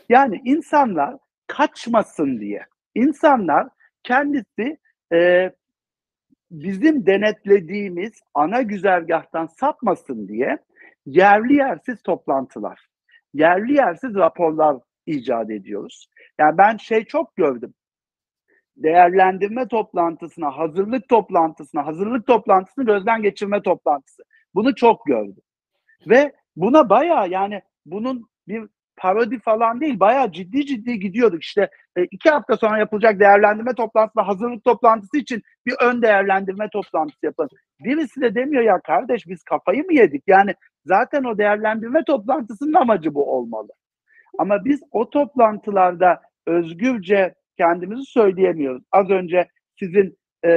[0.09, 3.69] Yani insanlar kaçmasın diye, insanlar
[4.03, 4.79] kendisi
[5.13, 5.53] e,
[6.51, 10.59] bizim denetlediğimiz ana güzergahtan sapmasın diye
[11.07, 12.89] yerli yersiz toplantılar,
[13.35, 14.77] yerli yersiz raporlar
[15.07, 16.07] icat ediyoruz.
[16.39, 17.75] Yani ben şey çok gördüm
[18.77, 24.23] değerlendirme toplantısına, hazırlık toplantısına, hazırlık toplantısını gözden geçirme toplantısı.
[24.55, 25.43] Bunu çok gördüm.
[26.09, 31.43] Ve buna baya yani bunun bir parodi falan değil, baya ciddi ciddi gidiyorduk.
[31.43, 36.69] İşte e, iki hafta sonra yapılacak değerlendirme toplantısı ve hazırlık toplantısı için bir ön değerlendirme
[36.73, 37.51] toplantısı yapalım.
[37.81, 40.23] Birisi de demiyor ya kardeş biz kafayı mı yedik?
[40.27, 40.55] Yani
[40.87, 43.69] zaten o değerlendirme toplantısının amacı bu olmalı.
[44.39, 48.83] Ama biz o toplantılarda özgürce kendimizi söyleyemiyoruz.
[48.93, 50.51] Az önce sizin e,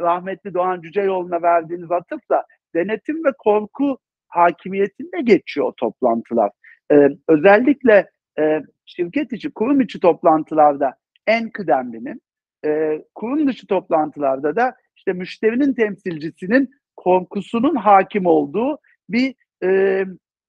[0.00, 6.50] rahmetli Doğan Cüceloğlu'na verdiğiniz atıfla denetim ve korku hakimiyetinde geçiyor o toplantılar.
[6.92, 10.94] E, özellikle e, şirket içi, kurum içi toplantılarda
[11.26, 12.20] en kıdemlinin,
[12.66, 19.34] e, kurum dışı toplantılarda da işte müşterinin temsilcisinin korkusunun hakim olduğu bir
[19.64, 20.04] e,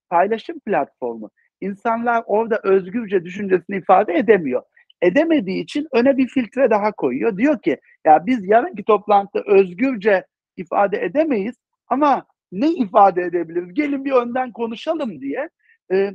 [0.09, 1.29] paylaşım platformu.
[1.61, 4.61] İnsanlar orada özgürce düşüncesini ifade edemiyor
[5.01, 7.37] edemediği için öne bir filtre daha koyuyor.
[7.37, 10.25] Diyor ki ya biz yarınki toplantıda özgürce
[10.57, 11.55] ifade edemeyiz
[11.87, 13.73] ama ne ifade edebiliriz?
[13.73, 15.49] Gelin bir önden konuşalım diye
[15.93, 16.11] e,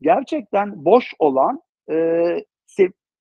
[0.00, 1.96] gerçekten boş olan e,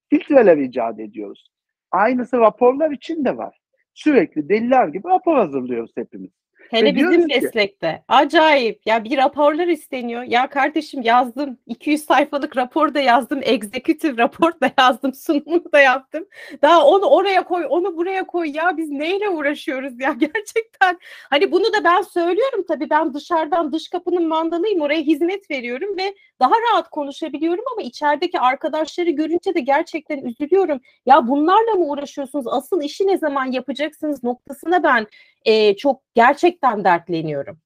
[0.09, 1.49] filtreler icat ediyoruz.
[1.91, 3.57] Aynısı raporlar için de var.
[3.93, 6.31] Sürekli deliler gibi rapor hazırlıyoruz hepimiz.
[6.73, 8.03] Hele bizim meslekte.
[8.07, 8.81] Acayip.
[8.85, 10.23] Ya bir raporlar isteniyor.
[10.23, 11.57] Ya kardeşim yazdım.
[11.67, 13.39] 200 sayfalık rapor da yazdım.
[13.43, 15.13] Executive rapor da yazdım.
[15.25, 16.25] Sunumu da yaptım.
[16.61, 18.51] Daha onu oraya koy, onu buraya koy.
[18.53, 20.99] Ya biz neyle uğraşıyoruz ya gerçekten.
[21.29, 22.89] Hani bunu da ben söylüyorum tabii.
[22.89, 24.81] Ben dışarıdan dış kapının mandalıyım.
[24.81, 30.79] Oraya hizmet veriyorum ve daha rahat konuşabiliyorum ama içerideki arkadaşları görünce de gerçekten üzülüyorum.
[31.05, 32.47] Ya bunlarla mı uğraşıyorsunuz?
[32.47, 35.07] Asıl işi ne zaman yapacaksınız noktasına ben
[35.45, 37.57] e, çok gerçekten dertleniyorum.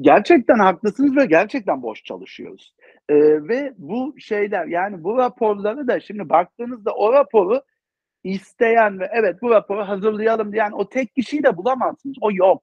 [0.00, 2.74] Gerçekten haklısınız ve gerçekten boş çalışıyoruz.
[3.08, 3.14] Ee,
[3.48, 7.62] ve bu şeyler yani bu raporları da şimdi baktığınızda o raporu
[8.24, 12.16] isteyen ve evet bu raporu hazırlayalım diyen o tek kişiyi de bulamazsınız.
[12.20, 12.62] O yok.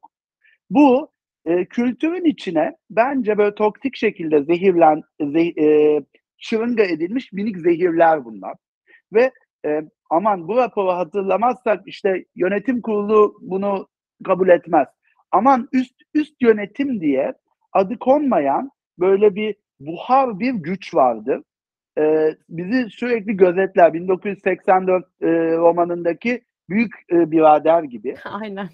[0.69, 1.11] Bu
[1.45, 6.01] e, kültürün içine bence böyle toksik şekilde zehirlen, zeh, e,
[6.37, 8.55] şırınga edilmiş minik zehirler bunlar.
[9.13, 9.31] Ve
[9.65, 13.87] e, aman bu raporu hazırlamazsak işte yönetim kurulu bunu
[14.25, 14.87] kabul etmez.
[15.31, 17.33] Aman üst üst yönetim diye
[17.73, 21.43] adı konmayan böyle bir buhar bir güç vardı.
[21.97, 23.93] Ee, bizi sürekli gözetler.
[23.93, 25.27] 1984 e,
[25.57, 28.15] romanındaki büyük e, birader gibi.
[28.25, 28.69] Aynen.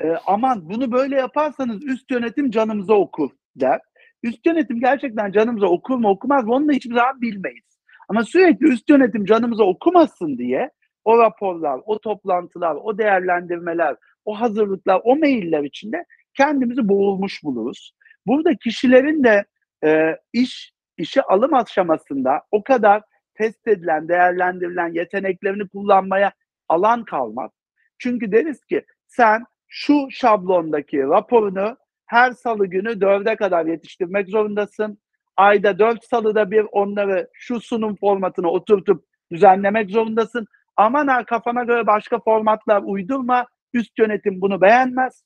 [0.00, 3.80] E, aman bunu böyle yaparsanız üst yönetim canımıza okur der.
[4.22, 7.64] Üst yönetim gerçekten canımıza okur mu okumaz mı onu da hiçbir zaman bilmeyiz.
[8.08, 10.70] Ama sürekli üst yönetim canımıza okumasın diye
[11.04, 17.92] o raporlar, o toplantılar, o değerlendirmeler, o hazırlıklar, o mailler içinde kendimizi boğulmuş buluruz.
[18.26, 19.44] Burada kişilerin de
[19.84, 23.02] e, iş işe alım aşamasında o kadar
[23.34, 26.32] test edilen, değerlendirilen yeteneklerini kullanmaya
[26.68, 27.50] alan kalmaz.
[27.98, 34.98] Çünkü deriz ki sen şu şablondaki raporunu her salı günü dörde kadar yetiştirmek zorundasın.
[35.36, 40.46] Ayda dört salıda bir onları şu sunum formatına oturtup düzenlemek zorundasın.
[40.76, 43.46] Aman ha kafana göre başka formatlar uydurma.
[43.76, 45.24] Üst yönetim bunu beğenmez.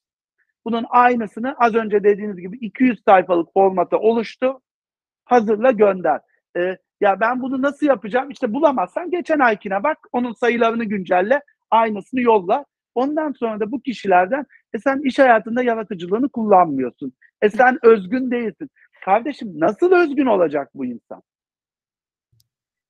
[0.64, 4.60] Bunun aynısını az önce dediğiniz gibi 200 sayfalık formata oluştu.
[5.24, 6.20] Hazırla gönder.
[6.56, 8.30] Ee, ya ben bunu nasıl yapacağım?
[8.30, 9.98] İşte bulamazsan geçen aykine bak.
[10.12, 11.42] Onun sayılarını güncelle.
[11.70, 12.64] Aynısını yolla.
[12.94, 17.12] Ondan sonra da bu kişilerden e sen iş hayatında yaratıcılığını kullanmıyorsun.
[17.42, 18.70] E sen özgün değilsin.
[19.04, 21.22] Kardeşim nasıl özgün olacak bu insan?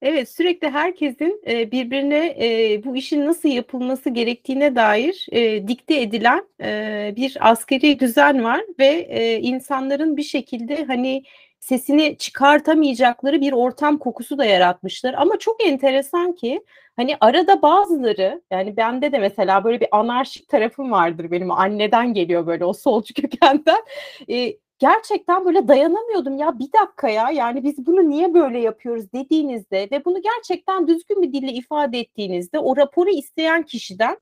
[0.02, 6.46] Evet, sürekli herkesin e, birbirine e, bu işin nasıl yapılması gerektiğine dair e, dikte edilen
[6.62, 11.22] e, bir askeri düzen var ve insanların bir şekilde hani
[11.60, 15.14] sesini çıkartamayacakları bir ortam kokusu da yaratmışlar.
[15.14, 16.64] Ama çok enteresan ki
[16.96, 22.46] hani arada bazıları yani bende de mesela böyle bir anarşik tarafım vardır benim anneden geliyor
[22.46, 23.84] böyle o solcu kökenden.
[24.30, 29.88] E, gerçekten böyle dayanamıyordum ya bir dakika ya yani biz bunu niye böyle yapıyoruz dediğinizde
[29.92, 34.18] ve bunu gerçekten düzgün bir dille ifade ettiğinizde o raporu isteyen kişiden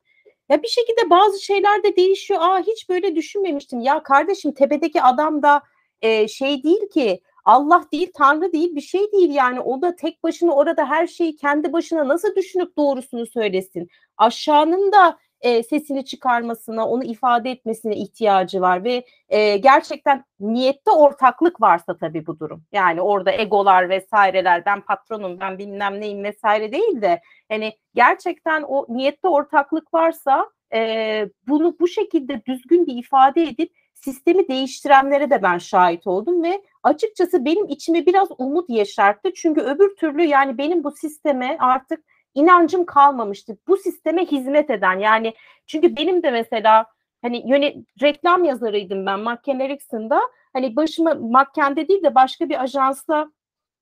[0.48, 2.40] ya bir şekilde bazı şeyler de değişiyor.
[2.42, 3.80] Aa hiç böyle düşünmemiştim.
[3.80, 5.62] Ya kardeşim tepedeki adam da
[6.02, 9.60] e, şey değil ki Allah değil, Tanrı değil, bir şey değil yani.
[9.60, 13.88] O da tek başına orada her şeyi kendi başına nasıl düşünüp doğrusunu söylesin.
[14.16, 21.60] Aşağının da e, sesini çıkarmasına, onu ifade etmesine ihtiyacı var ve e, gerçekten niyette ortaklık
[21.60, 22.64] varsa tabii bu durum.
[22.72, 28.86] Yani orada egolar vesaireler, ben patronum, ben bilmem neyim vesaire değil de hani gerçekten o
[28.88, 35.58] niyette ortaklık varsa e, bunu bu şekilde düzgün bir ifade edip sistemi değiştirenlere de ben
[35.58, 39.34] şahit oldum ve açıkçası benim içime biraz umut yeşertti.
[39.34, 42.04] Çünkü öbür türlü yani benim bu sisteme artık
[42.38, 43.58] inancım kalmamıştı.
[43.68, 45.34] Bu sisteme hizmet eden yani
[45.66, 46.86] çünkü benim de mesela
[47.22, 50.20] hani yönet reklam yazarıydım ben Macken Ericsson'da.
[50.52, 53.30] Hani başıma Macken'de değil de başka bir ajansla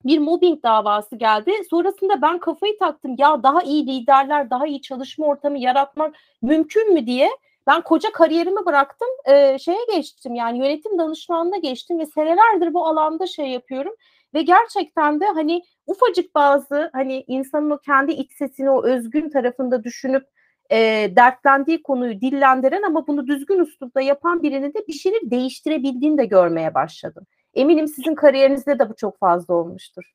[0.05, 1.53] bir mobbing davası geldi.
[1.71, 3.15] Sonrasında ben kafayı taktım.
[3.19, 7.31] Ya daha iyi liderler, daha iyi çalışma ortamı yaratmak mümkün mü diye.
[7.67, 9.09] Ben koca kariyerimi bıraktım.
[9.25, 13.93] E, şeye geçtim yani yönetim danışmanlığına geçtim ve senelerdir bu alanda şey yapıyorum.
[14.37, 19.85] Ve gerçekten de hani ufacık bazı hani insanın o kendi iç sesini o özgün tarafında
[19.85, 20.25] düşünüp
[20.71, 20.77] e,
[21.17, 26.75] dertlendiği konuyu dillendiren ama bunu düzgün üslupta yapan birinin de bir şeyleri değiştirebildiğini de görmeye
[26.75, 27.27] başladım.
[27.55, 30.13] Eminim sizin kariyerinizde de bu çok fazla olmuştur.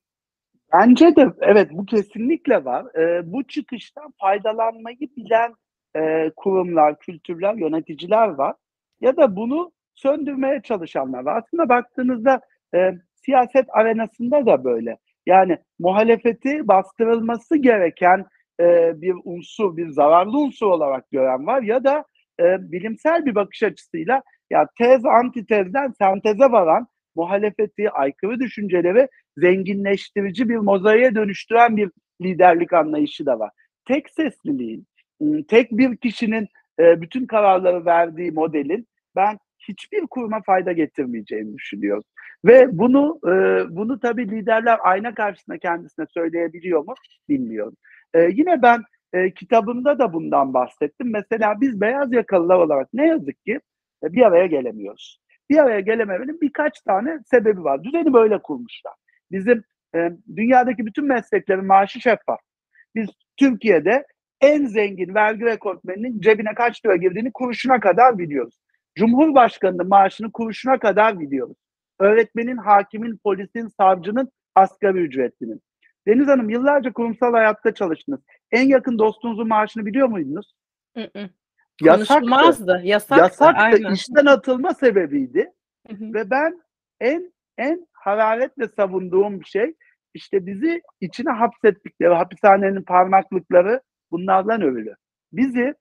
[0.73, 2.95] Bence de evet bu kesinlikle var.
[2.95, 5.53] E, bu çıkıştan faydalanmayı bilen
[5.95, 8.55] e, kurumlar, kültürler, yöneticiler var.
[9.01, 11.37] Ya da bunu söndürmeye çalışanlar var.
[11.37, 12.41] Aslında baktığınızda
[12.75, 12.93] e,
[13.25, 14.97] siyaset arenasında da böyle.
[15.25, 18.25] Yani muhalefeti bastırılması gereken
[18.59, 22.05] e, bir unsur, bir zararlı unsur olarak gören var ya da
[22.39, 29.07] e, bilimsel bir bakış açısıyla ya tez antitezden senteze varan muhalefeti, aykırı düşünceleri
[29.37, 33.51] zenginleştirici bir mozaiğe dönüştüren bir liderlik anlayışı da var.
[33.87, 34.87] Tek sesliliğin,
[35.21, 36.47] ıı, tek bir kişinin
[36.79, 42.03] e, bütün kararları verdiği modelin ben hiçbir kuruma fayda getirmeyeceğini düşünüyorum.
[42.45, 43.31] Ve bunu e,
[43.75, 46.93] bunu tabii liderler ayna karşısında kendisine söyleyebiliyor mu
[47.29, 47.77] bilmiyorum.
[48.13, 51.11] E, yine ben e, kitabımda da bundan bahsettim.
[51.11, 53.59] Mesela biz beyaz yakalılar olarak ne yazık ki
[54.03, 55.19] e, bir araya gelemiyoruz.
[55.49, 57.83] Bir araya gelememenin birkaç tane sebebi var.
[57.83, 58.93] Düzeni böyle kurmuşlar.
[59.31, 59.63] Bizim
[59.95, 62.39] e, dünyadaki bütün mesleklerin maaşı şeffaf.
[62.95, 64.05] Biz Türkiye'de
[64.41, 68.59] en zengin vergi rekortmeninin cebine kaç lira girdiğini kuruşuna kadar biliyoruz.
[68.95, 71.57] Cumhurbaşkanının maaşını kuruşuna kadar biliyoruz.
[71.99, 75.61] Öğretmenin, hakimin, polisin, savcının asgari ücretlinin.
[76.07, 78.19] Deniz Hanım yıllarca kurumsal hayatta çalıştınız.
[78.51, 80.53] En yakın dostunuzun maaşını biliyor muydunuz?
[80.97, 81.29] Hı hı.
[81.81, 82.13] Yasaktı.
[82.13, 82.81] Konuşulmazdı.
[82.83, 83.23] Yasaktı.
[83.23, 83.61] Yasaktı.
[83.61, 83.93] aynen.
[83.93, 85.51] işten atılma sebebiydi.
[85.87, 86.13] Hı hı.
[86.13, 86.61] Ve ben
[86.99, 89.73] en en hararetle savunduğum bir şey
[90.13, 93.81] işte bizi içine hapsettikleri hapishanenin parmaklıkları
[94.11, 94.95] bunlardan övülü.
[95.33, 95.73] Bizi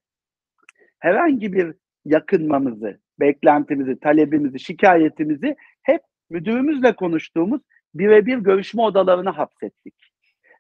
[0.99, 1.75] herhangi bir
[2.05, 7.61] yakınmamızı, beklentimizi, talebimizi, şikayetimizi hep müdürümüzle konuştuğumuz
[7.95, 9.95] birebir görüşme odalarına hapsettik.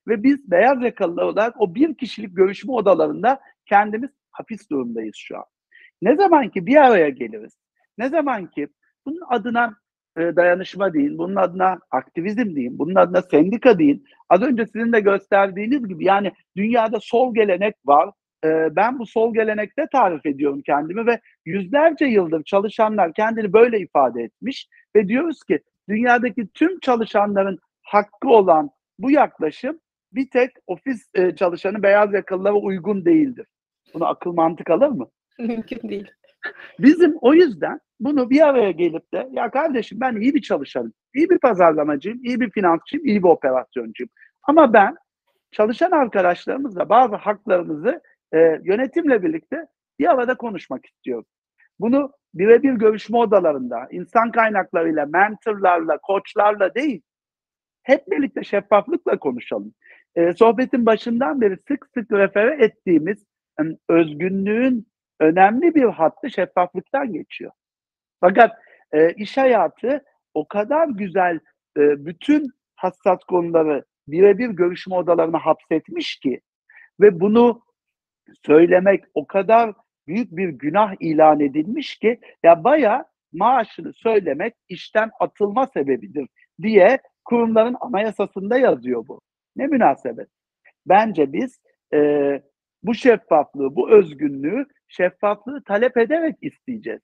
[0.08, 5.44] Ve biz beyaz yakalılar olarak o bir kişilik görüşme odalarında kendimiz hapis durumdayız şu an.
[6.02, 7.52] Ne zaman ki bir araya geliriz,
[7.98, 8.68] ne zaman ki
[9.06, 9.76] bunun adına
[10.18, 14.04] e, dayanışma deyin, bunun adına aktivizm deyin, bunun adına sendika deyin.
[14.28, 18.10] Az önce sizin de gösterdiğiniz gibi yani dünyada sol gelenek var.
[18.44, 24.22] E, ben bu sol gelenekte tarif ediyorum kendimi ve yüzlerce yıldır çalışanlar kendini böyle ifade
[24.22, 29.80] etmiş ve diyoruz ki dünyadaki tüm çalışanların hakkı olan bu yaklaşım
[30.12, 33.46] bir tek ofis e, çalışanı beyaz yakalılara uygun değildir.
[33.94, 35.08] Bunu akıl mantık alır mı?
[35.38, 36.10] Mümkün değil.
[36.78, 41.30] Bizim o yüzden bunu bir araya gelip de ya kardeşim ben iyi bir çalışanım, iyi
[41.30, 44.10] bir pazarlamacıyım, iyi bir finansçıyım, iyi bir operasyoncuyum.
[44.42, 44.96] Ama ben
[45.52, 48.00] çalışan arkadaşlarımızla bazı haklarımızı
[48.34, 49.66] e, yönetimle birlikte
[49.98, 51.26] bir arada konuşmak istiyorum.
[51.80, 57.02] Bunu birebir görüşme odalarında, insan kaynaklarıyla, mentorlarla, koçlarla değil,
[57.82, 59.74] hep birlikte şeffaflıkla konuşalım.
[60.16, 63.24] E, sohbetin başından beri sık sık refere ettiğimiz
[63.58, 64.86] yani özgünlüğün
[65.20, 67.52] önemli bir hattı şeffaflıktan geçiyor.
[68.20, 68.52] Fakat
[68.92, 70.04] e, iş hayatı
[70.34, 71.40] o kadar güzel
[71.76, 76.40] e, bütün hassas konuları birebir görüşme odalarına hapsetmiş ki
[77.00, 77.62] ve bunu
[78.46, 79.72] söylemek o kadar
[80.06, 86.28] büyük bir günah ilan edilmiş ki ya baya maaşını söylemek işten atılma sebebidir
[86.62, 89.20] diye kurumların anayasasında yazıyor bu.
[89.56, 90.28] Ne münasebet.
[90.86, 91.60] Bence biz
[91.94, 92.42] e,
[92.82, 97.00] bu şeffaflığı, bu özgünlüğü, şeffaflığı talep ederek isteyeceğiz.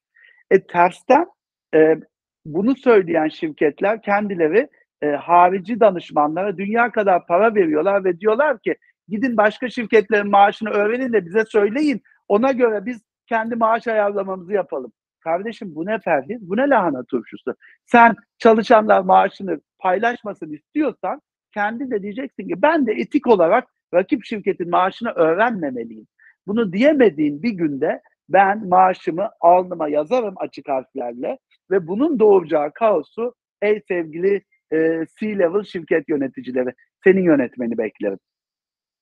[0.50, 1.26] E tersten
[1.74, 1.96] e,
[2.44, 4.68] bunu söyleyen şirketler kendileri
[5.02, 8.76] e, harici danışmanlara dünya kadar para veriyorlar ve diyorlar ki
[9.08, 12.02] gidin başka şirketlerin maaşını öğrenin de bize söyleyin.
[12.28, 14.92] Ona göre biz kendi maaş ayarlamamızı yapalım.
[15.20, 17.54] Kardeşim bu ne perhiz, bu ne lahana turşusu.
[17.86, 21.20] Sen çalışanlar maaşını paylaşmasını istiyorsan
[21.54, 26.06] kendi de diyeceksin ki ben de etik olarak rakip şirketin maaşını öğrenmemeliyim.
[26.46, 31.38] Bunu diyemediğin bir günde ben maaşımı alnıma yazarım açık harflerle
[31.70, 34.42] ve bunun doğuracağı kaosu ey sevgili
[34.72, 34.76] e,
[35.20, 38.18] C-level şirket yöneticileri senin yönetmeni beklerim.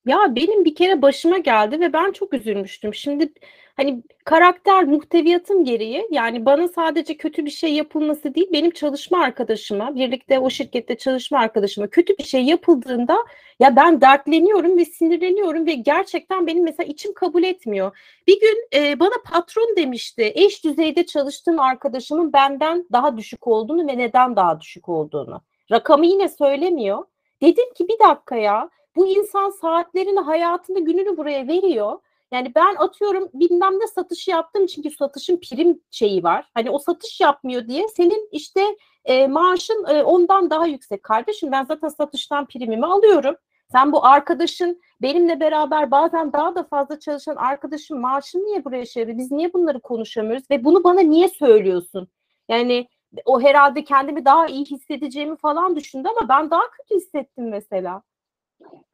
[0.06, 2.94] Ya benim bir kere başıma geldi ve ben çok üzülmüştüm.
[2.94, 3.32] Şimdi
[3.76, 9.94] hani karakter muhteviyatım gereği yani bana sadece kötü bir şey yapılması değil benim çalışma arkadaşıma
[9.94, 13.16] birlikte o şirkette çalışma arkadaşıma kötü bir şey yapıldığında
[13.60, 17.98] ya ben dertleniyorum ve sinirleniyorum ve gerçekten benim mesela içim kabul etmiyor.
[18.26, 23.98] Bir gün e, bana patron demişti eş düzeyde çalıştığım arkadaşımın benden daha düşük olduğunu ve
[23.98, 25.42] neden daha düşük olduğunu.
[25.70, 27.04] Rakamı yine söylemiyor.
[27.42, 31.98] Dedim ki bir dakika ya bu insan saatlerini, hayatını, gününü buraya veriyor.
[32.32, 36.50] Yani ben atıyorum bilmem ne satışı yaptığım için ki satışın prim şeyi var.
[36.54, 41.02] Hani o satış yapmıyor diye senin işte e, maaşın e, ondan daha yüksek.
[41.02, 43.36] Kardeşim ben zaten satıştan primimi alıyorum.
[43.72, 49.18] Sen bu arkadaşın benimle beraber bazen daha da fazla çalışan arkadaşın maaşını niye buraya şey
[49.18, 52.08] Biz niye bunları konuşamıyoruz ve bunu bana niye söylüyorsun?
[52.48, 52.88] Yani
[53.24, 58.02] o herhalde kendimi daha iyi hissedeceğimi falan düşündü ama ben daha kötü hissettim mesela.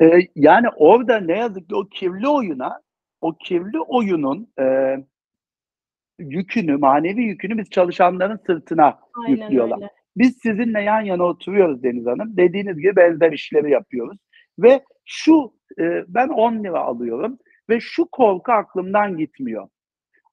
[0.02, 2.80] Ee, yani orada ne yazık ki o kirli oyuna,
[3.20, 4.96] o kirli oyunun e,
[6.18, 9.76] yükünü, manevi yükünü biz çalışanların sırtına Aynen yüklüyorlar.
[9.76, 9.90] öyle.
[10.16, 12.36] Biz sizinle yan yana oturuyoruz Deniz Hanım.
[12.36, 14.18] Dediğiniz gibi benzer işleri yapıyoruz.
[14.58, 19.68] Ve şu, e, ben 10 lira alıyorum ve şu korku aklımdan gitmiyor.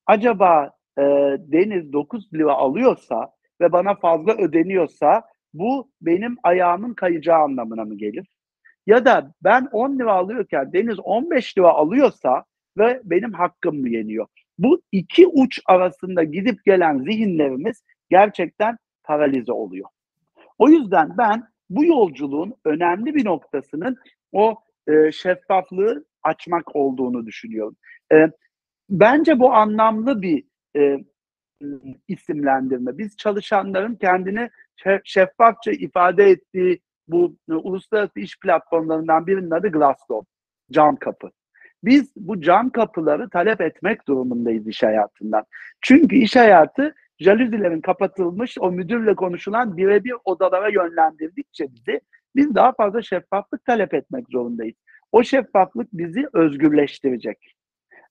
[0.05, 1.01] Acaba e,
[1.39, 3.31] Deniz 9 lira alıyorsa
[3.61, 5.23] ve bana fazla ödeniyorsa
[5.53, 8.27] bu benim ayağımın kayacağı anlamına mı gelir?
[8.87, 12.43] Ya da ben 10 lira alıyorken Deniz 15 lira alıyorsa
[12.77, 14.27] ve benim hakkım mı yeniyor?
[14.57, 19.89] Bu iki uç arasında gidip gelen zihinlerimiz gerçekten paralize oluyor.
[20.57, 23.97] O yüzden ben bu yolculuğun önemli bir noktasının
[24.31, 24.55] o
[24.87, 27.75] e, şeffaflığı açmak olduğunu düşünüyorum.
[28.13, 28.27] E,
[28.89, 30.43] bence bu anlamlı bir
[30.75, 30.97] e,
[32.07, 32.97] isimlendirme.
[32.97, 34.49] Biz çalışanların kendini
[35.03, 40.23] şeffafça ifade ettiği bu uluslararası iş platformlarından birinin adı Glassdoor.
[40.71, 41.31] Cam kapı.
[41.83, 45.45] Biz bu cam kapıları talep etmek durumundayız iş hayatından.
[45.81, 52.01] Çünkü iş hayatı jalüzilerin kapatılmış o müdürle konuşulan birebir odalara yönlendirdikçe bizi
[52.35, 54.75] biz daha fazla şeffaflık talep etmek zorundayız.
[55.11, 57.55] O şeffaflık bizi özgürleştirecek.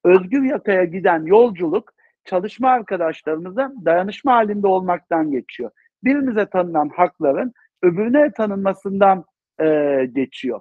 [0.05, 1.93] Özgür yakaya giden yolculuk
[2.25, 5.71] çalışma arkadaşlarımıza dayanışma halinde olmaktan geçiyor.
[6.05, 9.25] Birimize tanınan hakların öbürüne tanınmasından
[9.61, 9.67] e,
[10.13, 10.61] geçiyor.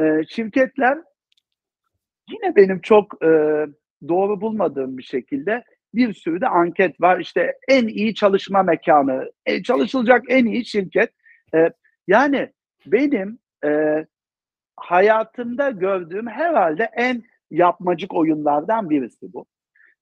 [0.00, 0.98] E, şirketler
[2.30, 3.30] yine benim çok e,
[4.08, 7.20] doğru bulmadığım bir şekilde bir sürü de anket var.
[7.20, 11.10] İşte en iyi çalışma mekanı, e, çalışılacak en iyi şirket.
[11.54, 11.70] E,
[12.06, 12.52] yani
[12.86, 14.04] benim e,
[14.76, 19.46] hayatımda gördüğüm herhalde en yapmacık oyunlardan birisi bu.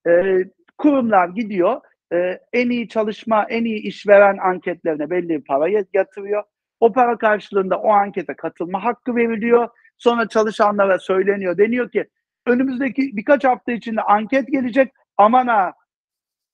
[0.08, 0.44] E,
[0.78, 1.80] kurumlar gidiyor,
[2.12, 6.42] e, en iyi çalışma, en iyi işveren anketlerine belli bir para yatırıyor.
[6.80, 9.68] O para karşılığında o ankete katılma hakkı veriliyor.
[9.98, 11.58] Sonra çalışanlara söyleniyor.
[11.58, 12.08] Deniyor ki
[12.46, 14.92] önümüzdeki birkaç hafta içinde anket gelecek.
[15.16, 15.72] Aman ha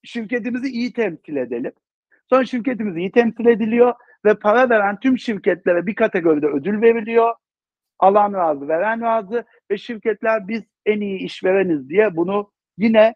[0.05, 1.73] şirketimizi iyi temsil edelim.
[2.31, 3.95] Sonra şirketimiz iyi temsil ediliyor
[4.25, 7.35] ve para veren tüm şirketlere bir kategoride ödül veriliyor.
[7.99, 13.15] Alan razı, veren razı ve şirketler biz en iyi işvereniz diye bunu yine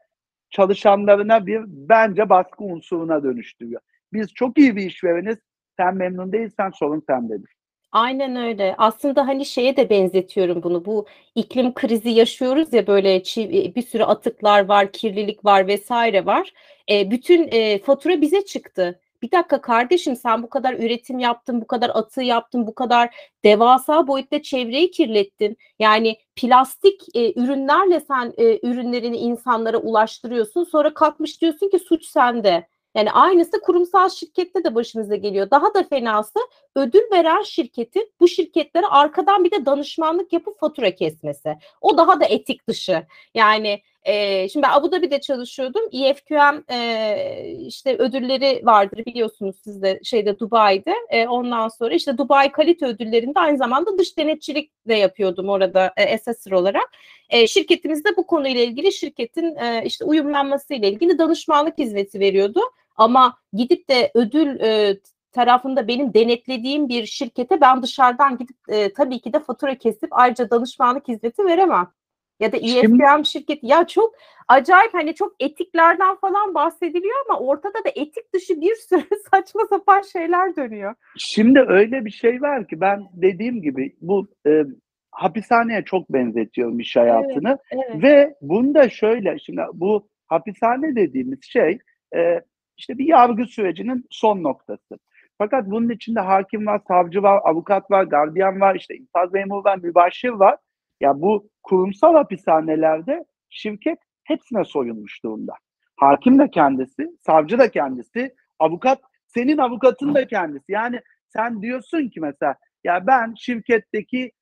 [0.51, 3.81] çalışanlarına bir bence baskı unsuruna dönüştürüyor.
[4.13, 5.37] Biz çok iyi bir işvereniz.
[5.77, 7.51] Sen memnun değilsen sorun sendedir.
[7.93, 8.75] Aynen öyle.
[8.79, 10.85] Aslında hani şeye de benzetiyorum bunu.
[10.85, 16.53] Bu iklim krizi yaşıyoruz ya böyle çi- bir sürü atıklar var, kirlilik var vesaire var.
[16.91, 19.01] E, bütün e, fatura bize çıktı.
[19.23, 24.07] Bir dakika kardeşim sen bu kadar üretim yaptın, bu kadar atığı yaptın, bu kadar devasa
[24.07, 25.57] boyutta çevreyi kirlettin.
[25.79, 30.65] Yani plastik e, ürünlerle sen e, ürünlerini insanlara ulaştırıyorsun.
[30.65, 32.67] Sonra kalkmış diyorsun ki suç sende.
[32.95, 35.51] Yani aynısı kurumsal şirkette de başımıza geliyor.
[35.51, 36.39] Daha da fenası
[36.77, 41.57] ödül veren şirketin bu şirketlere arkadan bir de danışmanlık yapıp fatura kesmesi.
[41.81, 43.07] O daha da etik dışı.
[43.35, 45.83] Yani e, şimdi ben Abu Dhabi'de çalışıyordum.
[45.93, 50.95] EFQM e, işte ödülleri vardır biliyorsunuz siz de şeyde Dubai'de.
[51.11, 56.15] E, ondan sonra işte Dubai kalite ödüllerinde aynı zamanda dış denetçilik de yapıyordum orada e,
[56.15, 56.91] assessor olarak.
[57.31, 62.61] E, şirketimiz de bu konuyla ilgili şirketin e, işte uyumlanması ile ilgili danışmanlık hizmeti veriyordu.
[62.97, 64.99] Ama gidip de ödül e,
[65.33, 70.51] tarafında benim denetlediğim bir şirkete ben dışarıdan gidip e, tabii ki de fatura kesip ayrıca
[70.51, 71.93] danışmanlık hizmeti veremem.
[72.41, 74.15] Ya da EFPM şirketi ya çok
[74.49, 80.03] acayip hani çok etiklerden falan bahsediliyor ama ortada da etik dışı bir sürü saçma sapan
[80.03, 80.95] şeyler dönüyor.
[81.19, 84.65] Şimdi öyle bir şey var ki ben dediğim gibi bu e,
[85.11, 88.03] hapishaneye çok benzetiyorum iş hayatını Evet, evet.
[88.03, 91.79] ve bunda şöyle şimdi bu hapishane dediğimiz şey
[92.17, 92.41] e,
[92.77, 94.99] işte bir yargı sürecinin son noktası.
[95.39, 99.79] Fakat bunun içinde hakim var, savcı var, avukat var, gardiyan var, işte infaz memuru var,
[99.83, 100.57] mübaşir var.
[101.01, 105.53] Ya bu kurumsal hapishanelerde şirket hepsine soyulmuş durumda.
[105.97, 110.73] Hakim de kendisi, savcı da kendisi, avukat, senin avukatın da kendisi.
[110.73, 114.33] Yani sen diyorsun ki mesela ya ben şirketteki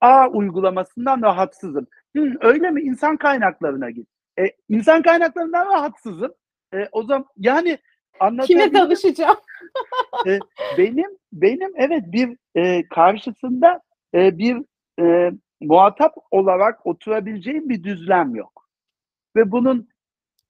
[0.00, 1.86] A uygulamasından rahatsızım.
[2.16, 2.82] Hı, öyle mi?
[2.82, 4.08] İnsan kaynaklarına git.
[4.38, 6.34] E, insan kaynaklarından rahatsızım.
[6.74, 8.74] E, o zaman yani Kime anlatabildim mi?
[8.74, 9.36] danışacağım?
[10.26, 10.38] E,
[10.78, 13.80] benim benim evet bir e, karşısında
[14.14, 14.56] e, bir
[15.00, 18.68] e, muhatap olarak oturabileceğim bir düzlem yok.
[19.36, 19.88] Ve bunun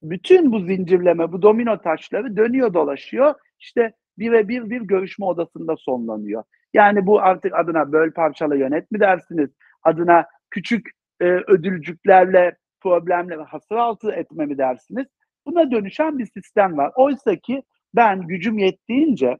[0.02, 3.34] bütün bu zincirleme, bu domino taşları dönüyor dolaşıyor.
[3.60, 6.42] İşte birebir bir görüşme odasında sonlanıyor.
[6.74, 9.50] Yani bu artık adına böl parçala yönet mi dersiniz?
[9.82, 10.90] Adına küçük
[11.20, 15.06] e, ödülcüklerle problemleri hasır altı etme mi dersiniz?
[15.46, 16.92] Buna dönüşen bir sistem var.
[16.96, 17.62] Oysa ki
[17.94, 19.38] ben gücüm yettiğince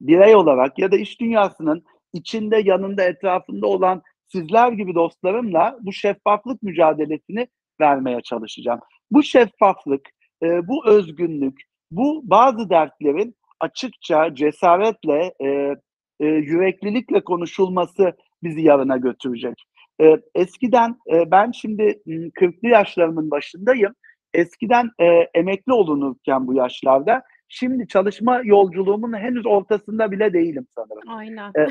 [0.00, 4.02] birey olarak ya da iş dünyasının içinde, yanında, etrafında olan
[4.32, 7.48] sizler gibi dostlarımla bu şeffaflık mücadelesini
[7.80, 8.80] vermeye çalışacağım.
[9.10, 10.08] Bu şeffaflık,
[10.42, 11.60] e, bu özgünlük,
[11.90, 15.76] bu bazı dertlerin açıkça, cesaretle, e,
[16.20, 18.12] e, yüreklilikle konuşulması
[18.42, 19.64] bizi yarına götürecek.
[20.00, 23.94] E, eskiden e, ben şimdi m, 40'lı yaşlarımın başındayım.
[24.34, 31.08] Eskiden e, emekli olunurken bu yaşlarda, şimdi çalışma yolculuğumun henüz ortasında bile değilim sanırım.
[31.08, 31.48] Aynen.
[31.58, 31.66] E,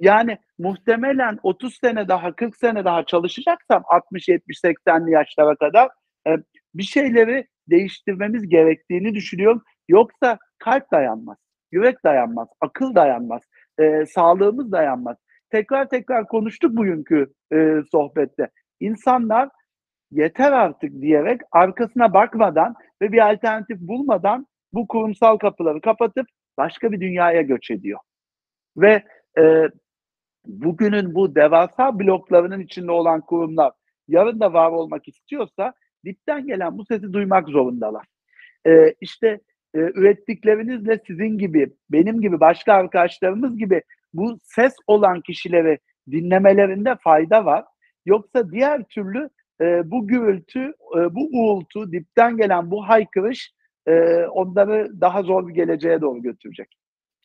[0.00, 5.88] yani muhtemelen 30 sene daha 40 sene daha çalışacaksam 60 70 80'li yaşlara kadar
[6.26, 6.30] e,
[6.74, 9.62] bir şeyleri değiştirmemiz gerektiğini düşünüyorum.
[9.88, 11.38] Yoksa kalp dayanmaz,
[11.72, 13.42] yürek dayanmaz, akıl dayanmaz,
[13.78, 15.16] e, sağlığımız dayanmaz.
[15.50, 18.48] Tekrar tekrar konuştuk bugünkü e, sohbette.
[18.80, 19.48] İnsanlar
[20.10, 26.26] yeter artık diyerek arkasına bakmadan ve bir alternatif bulmadan bu kurumsal kapıları kapatıp
[26.58, 27.98] başka bir dünyaya göç ediyor.
[28.76, 29.02] Ve
[29.38, 29.68] e,
[30.46, 33.72] bugünün bu devasa bloklarının içinde olan kurumlar
[34.08, 38.06] yarın da var olmak istiyorsa dipten gelen bu sesi duymak zorundalar.
[38.66, 39.40] E, işte
[39.74, 45.78] e, ürettiklerinizle sizin gibi, benim gibi, başka arkadaşlarımız gibi bu ses olan kişileri
[46.10, 47.64] dinlemelerinde fayda var.
[48.06, 50.60] Yoksa diğer türlü e, bu gürültü,
[50.96, 53.52] e, bu uğultu, dipten gelen bu haykırış
[53.86, 56.76] e, onları daha zor bir geleceğe doğru götürecek.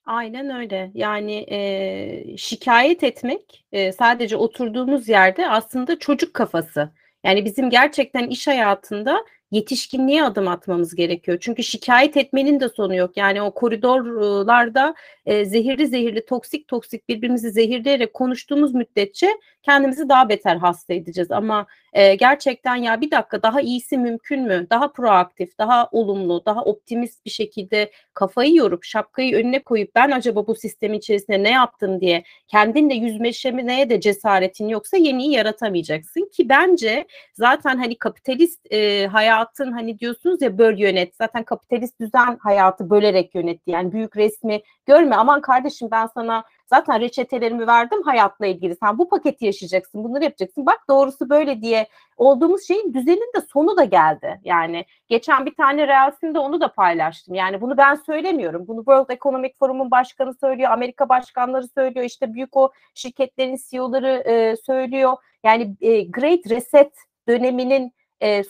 [0.05, 0.91] Aynen öyle.
[0.93, 6.89] Yani e, şikayet etmek e, sadece oturduğumuz yerde aslında çocuk kafası.
[7.23, 11.37] Yani bizim gerçekten iş hayatında yetişkinliğe adım atmamız gerekiyor.
[11.41, 13.17] Çünkü şikayet etmenin de sonu yok.
[13.17, 14.95] Yani o koridorlarda
[15.25, 19.27] e, zehirli zehirli, toksik toksik birbirimizi zehirleyerek konuştuğumuz müddetçe
[19.63, 21.31] kendimizi daha beter hasta edeceğiz.
[21.31, 24.67] Ama e, gerçekten ya bir dakika daha iyisi mümkün mü?
[24.69, 30.47] Daha proaktif, daha olumlu, daha optimist bir şekilde kafayı yorup şapkayı önüne koyup ben acaba
[30.47, 37.07] bu sistemin içerisinde ne yaptım diye kendinle yüzleşmeye de cesaretin yoksa yeniyi yaratamayacaksın ki bence
[37.33, 43.35] zaten hani kapitalist e, hayatın hani diyorsunuz ya böl yönet zaten kapitalist düzen hayatı bölerek
[43.35, 48.75] yönetti yani büyük resmi görme aman kardeşim ben sana zaten reçetelerimi verdim hayatla ilgili.
[48.75, 50.65] Sen bu paketi yaşayacaksın, bunları yapacaksın.
[50.65, 51.87] Bak doğrusu böyle diye
[52.17, 54.41] olduğumuz şeyin düzenin de sonu da geldi.
[54.43, 57.35] Yani geçen bir tane Reels'inde onu da paylaştım.
[57.35, 58.67] Yani bunu ben söylemiyorum.
[58.67, 64.55] Bunu World Economic Forum'un başkanı söylüyor, Amerika başkanları söylüyor, işte büyük o şirketlerin CEO'ları e,
[64.55, 65.13] söylüyor.
[65.43, 66.93] Yani e, Great Reset
[67.27, 67.93] döneminin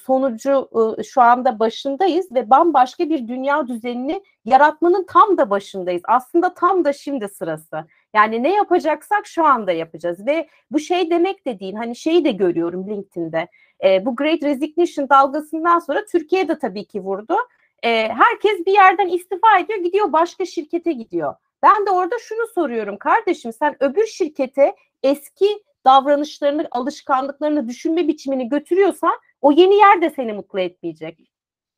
[0.05, 0.69] sonucu
[1.03, 6.01] şu anda başındayız ve bambaşka bir dünya düzenini yaratmanın tam da başındayız.
[6.07, 7.85] Aslında tam da şimdi sırası.
[8.13, 11.73] Yani ne yapacaksak şu anda yapacağız ve bu şey demek de değil.
[11.73, 13.47] Hani şeyi de görüyorum LinkedIn'de.
[14.05, 17.35] Bu Great Resignation dalgasından sonra Türkiye de tabii ki vurdu.
[17.83, 21.35] Herkes bir yerden istifa ediyor, gidiyor başka şirkete gidiyor.
[21.63, 29.13] Ben de orada şunu soruyorum kardeşim sen öbür şirkete eski davranışlarını, alışkanlıklarını, düşünme biçimini götürüyorsan
[29.45, 31.19] o yeni yer de seni mutlu etmeyecek.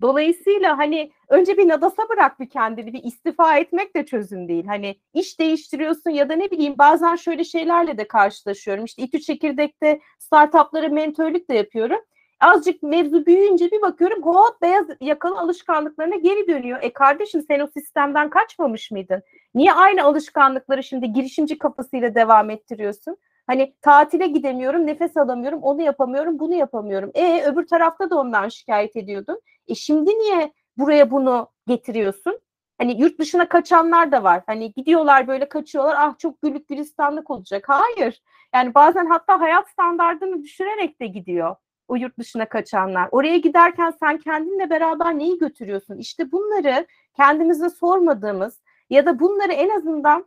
[0.02, 4.66] Dolayısıyla hani önce bir nadasa bırak bir kendini, bir istifa etmek de çözüm değil.
[4.66, 8.86] Hani iş değiştiriyorsun ya da ne bileyim bazen şöyle şeylerle de karşılaşıyorum.
[8.86, 12.00] İşte İTÜ Çekirdek'te startuplara mentörlük de yapıyorum.
[12.40, 16.80] Azıcık mevzu büyüyünce bir bakıyorum hop beyaz yakalı alışkanlıklarına geri dönüyor.
[16.82, 19.22] E kardeşim sen o sistemden kaçmamış mıydın?
[19.56, 23.18] Niye aynı alışkanlıkları şimdi girişimci kafasıyla devam ettiriyorsun?
[23.48, 27.12] Hani tatile gidemiyorum, nefes alamıyorum, onu yapamıyorum, bunu yapamıyorum.
[27.14, 29.42] E öbür tarafta da ondan şikayet ediyordun.
[29.68, 32.40] E şimdi niye buraya bunu getiriyorsun?
[32.78, 34.44] Hani yurt dışına kaçanlar da var.
[34.46, 35.96] Hani gidiyorlar böyle kaçıyorlar.
[36.00, 37.66] Ah çok güllük gülistanlık olacak.
[37.68, 38.22] Hayır.
[38.54, 41.56] Yani bazen hatta hayat standartını düşürerek de gidiyor
[41.88, 43.10] o yurt dışına kaçanlar.
[43.12, 45.98] Oraya giderken sen kendinle beraber neyi götürüyorsun?
[45.98, 50.26] İşte bunları kendimize sormadığımız ya da bunları en azından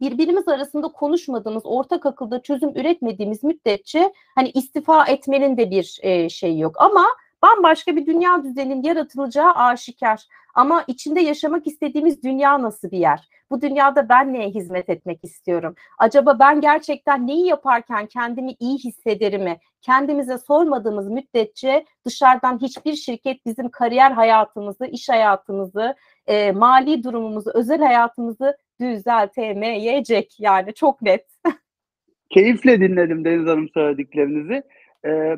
[0.00, 6.58] birbirimiz arasında konuşmadığımız, ortak akılda çözüm üretmediğimiz müddetçe hani istifa etmenin de bir e, şey
[6.58, 6.74] yok.
[6.78, 7.06] Ama
[7.42, 10.26] bambaşka bir dünya düzeninin yaratılacağı aşikar.
[10.54, 13.28] Ama içinde yaşamak istediğimiz dünya nasıl bir yer?
[13.50, 15.74] Bu dünyada ben neye hizmet etmek istiyorum?
[15.98, 19.58] Acaba ben gerçekten neyi yaparken kendimi iyi hissederim mi?
[19.82, 25.94] Kendimize sormadığımız müddetçe dışarıdan hiçbir şirket bizim kariyer hayatımızı, iş hayatımızı,
[26.26, 31.26] e, mali durumumuzu, özel hayatımızı düzeltemeyecek yani çok net.
[32.30, 34.62] Keyifle dinledim Deniz Hanım söylediklerinizi.
[35.06, 35.36] Ee,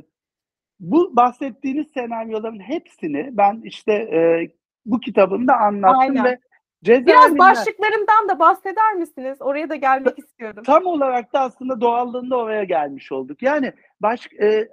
[0.80, 4.49] bu bahsettiğiniz senaryoların hepsini ben işte e,
[4.86, 6.24] bu kitabımda anlattım Aynen.
[6.24, 6.39] ve
[6.86, 9.36] Biraz başlıklarımdan da bahseder misiniz?
[9.41, 10.62] Oraya da gelmek istiyordum.
[10.64, 13.43] Tam olarak da aslında doğallığında oraya gelmiş olduk.
[13.43, 14.68] Yani baş, e,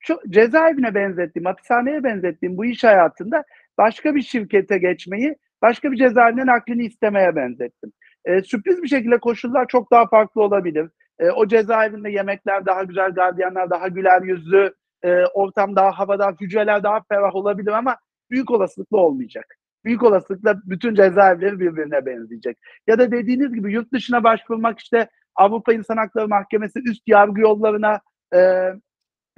[0.00, 3.44] çok, cezaevine benzettiğim, hapishaneye benzettiğim bu iş hayatında
[3.78, 7.92] başka bir şirkete geçmeyi, başka bir cezaevinden aklını istemeye benzettim.
[8.24, 10.90] E, sürpriz bir şekilde koşullar çok daha farklı olabilir.
[11.18, 16.82] E, o cezaevinde yemekler daha güzel, gardiyanlar daha güler yüzlü, e, ortam daha havadar, hücreler
[16.82, 17.96] daha ferah olabilir ama
[18.30, 19.44] büyük olasılıkla olmayacak.
[19.84, 22.58] Büyük olasılıkla bütün cezaevleri birbirine benzeyecek.
[22.86, 28.00] Ya da dediğiniz gibi yurt dışına başvurmak işte Avrupa İnsan Hakları Mahkemesi üst yargı yollarına
[28.34, 28.38] e,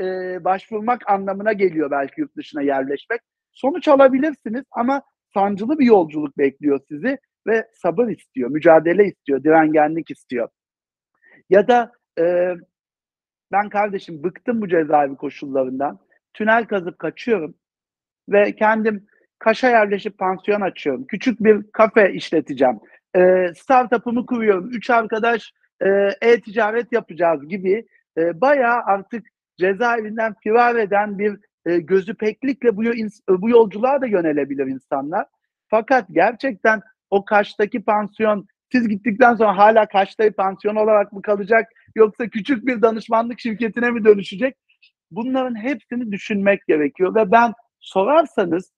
[0.01, 0.05] e,
[0.45, 3.21] başvurmak anlamına geliyor belki yurt dışına yerleşmek.
[3.53, 5.03] Sonuç alabilirsiniz ama
[5.35, 10.49] sancılı bir yolculuk bekliyor sizi ve sabır istiyor, mücadele istiyor, direngenlik istiyor.
[11.51, 12.55] Ya da e,
[13.53, 15.99] ben kardeşim bıktım bu cezaevi koşullarından.
[16.35, 17.55] Tünel kazıp kaçıyorum
[18.29, 19.07] ve kendim
[19.39, 21.07] Kaş'a yerleşip pansiyon açıyorum.
[21.07, 22.81] Küçük bir kafe işleteceğim.
[23.17, 24.71] E, startup'ımı kuruyorum.
[24.71, 25.89] Üç arkadaş e,
[26.23, 27.87] e-ticaret yapacağız gibi
[28.19, 29.27] e, bayağı artık
[29.59, 31.39] cezaevinden firar eden bir
[31.71, 32.83] e, gözü peklikle bu,
[33.29, 35.27] bu yolculuğa da yönelebilir insanlar.
[35.69, 42.29] Fakat gerçekten o Kaş'taki pansiyon siz gittikten sonra hala Kaş'ta pansiyon olarak mı kalacak yoksa
[42.29, 44.57] küçük bir danışmanlık şirketine mi dönüşecek?
[45.11, 48.73] Bunların hepsini düşünmek gerekiyor ve ben sorarsanız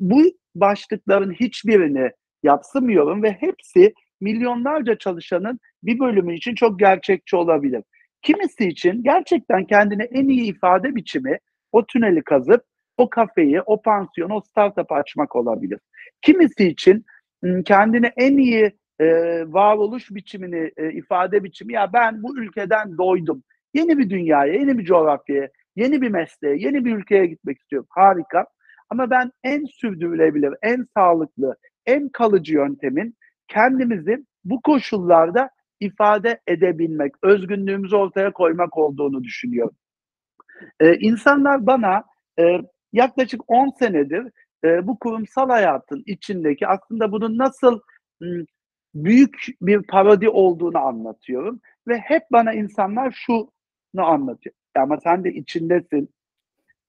[0.00, 0.22] bu
[0.54, 2.10] başlıkların hiçbirini
[2.42, 7.82] yapsımıyorum ve hepsi milyonlarca çalışanın bir bölümü için çok gerçekçi olabilir.
[8.22, 11.38] Kimisi için gerçekten kendine en iyi ifade biçimi
[11.72, 12.64] o tüneli kazıp
[12.96, 15.80] o kafeyi, o pansiyonu, o startup açmak olabilir.
[16.22, 17.04] Kimisi için
[17.64, 19.06] kendine en iyi e,
[19.52, 23.42] varoluş biçimini, e, ifade biçimi ya ben bu ülkeden doydum.
[23.74, 27.86] Yeni bir dünyaya, yeni bir coğrafyaya, yeni bir mesleğe, yeni bir ülkeye gitmek istiyorum.
[27.90, 28.46] Harika.
[28.90, 31.56] Ama ben en sürdürülebilir, en sağlıklı,
[31.86, 33.16] en kalıcı yöntemin
[33.48, 35.50] kendimizi bu koşullarda
[35.80, 39.76] ifade edebilmek, özgünlüğümüzü ortaya koymak olduğunu düşünüyorum.
[40.80, 42.04] Ee, insanlar bana
[42.38, 42.58] e,
[42.92, 44.26] yaklaşık 10 senedir
[44.64, 47.80] e, bu kurumsal hayatın içindeki aslında bunun nasıl
[48.94, 51.60] büyük bir parodi olduğunu anlatıyorum.
[51.88, 53.48] Ve hep bana insanlar şunu
[53.96, 54.54] anlatıyor.
[54.76, 56.10] Ama sen de içindesin.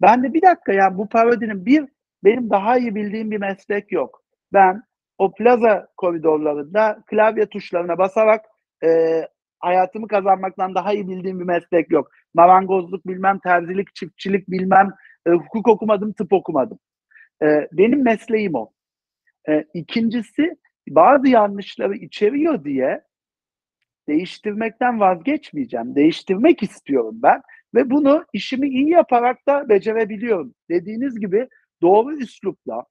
[0.01, 1.85] Ben de bir dakika ya bu parodinin bir
[2.23, 4.23] benim daha iyi bildiğim bir meslek yok.
[4.53, 4.83] Ben
[5.17, 8.45] o plaza koridorlarında klavye tuşlarına basarak
[8.83, 9.21] e,
[9.63, 12.11] hayatımı kazanmaktan daha iyi bildiğim bir meslek yok.
[12.33, 14.89] Marangozluk bilmem, terzilik, çiftçilik bilmem,
[15.27, 16.79] e, hukuk okumadım, tıp okumadım.
[17.43, 18.69] E, benim mesleğim o.
[19.49, 20.55] E, ikincisi
[20.89, 23.01] bazı yanlışları içeriyor diye
[24.07, 25.95] değiştirmekten vazgeçmeyeceğim.
[25.95, 27.41] Değiştirmek istiyorum ben
[27.75, 30.53] ve bunu işimi iyi yaparak da becerebiliyorum.
[30.69, 31.47] Dediğiniz gibi
[31.81, 32.83] doğru üslupla,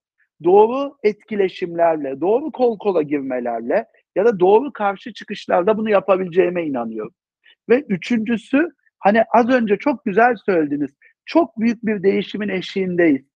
[0.45, 3.87] doğru etkileşimlerle, doğru kol kola girmelerle
[4.17, 7.15] ya da doğru karşı çıkışlarda bunu yapabileceğime inanıyorum.
[7.69, 10.91] Ve üçüncüsü hani az önce çok güzel söylediniz.
[11.27, 13.27] Çok büyük bir değişimin eşiğindeyiz.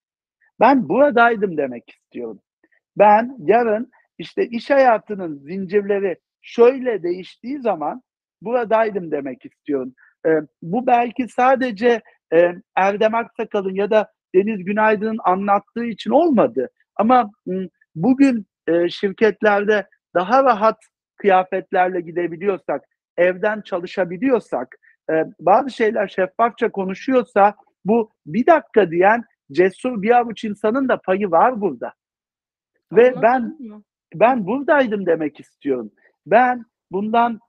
[0.61, 2.41] Ben buradaydım demek istiyorum.
[2.99, 8.03] Ben yarın işte iş hayatının zincirleri şöyle değiştiği zaman
[8.43, 9.95] buradaydım demek istiyorum.
[10.27, 10.31] E,
[10.63, 12.03] bu belki sadece
[12.33, 16.71] e, Erdem Aksakal'ın ya da Deniz Günaydın'ın anlattığı için olmadı.
[16.97, 20.79] Ama m, bugün e, şirketlerde daha rahat
[21.17, 22.85] kıyafetlerle gidebiliyorsak,
[23.17, 24.77] evden çalışabiliyorsak,
[25.11, 27.55] e, bazı şeyler şeffafça konuşuyorsa
[27.85, 31.93] bu bir dakika diyen cesur bir avuç insanın da payı var burada.
[32.93, 33.59] Ve ben
[34.15, 35.91] ben buradaydım demek istiyorum.
[36.27, 37.41] Ben bundan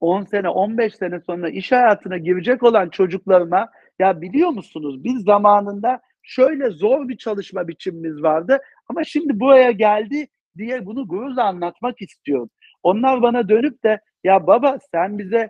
[0.00, 3.68] 10 sene, 15 sene sonra iş hayatına girecek olan çocuklarıma
[3.98, 8.58] ya biliyor musunuz biz zamanında şöyle zor bir çalışma biçimimiz vardı
[8.88, 12.50] ama şimdi buraya geldi diye bunu gururla anlatmak istiyorum.
[12.82, 15.48] Onlar bana dönüp de ya baba sen bize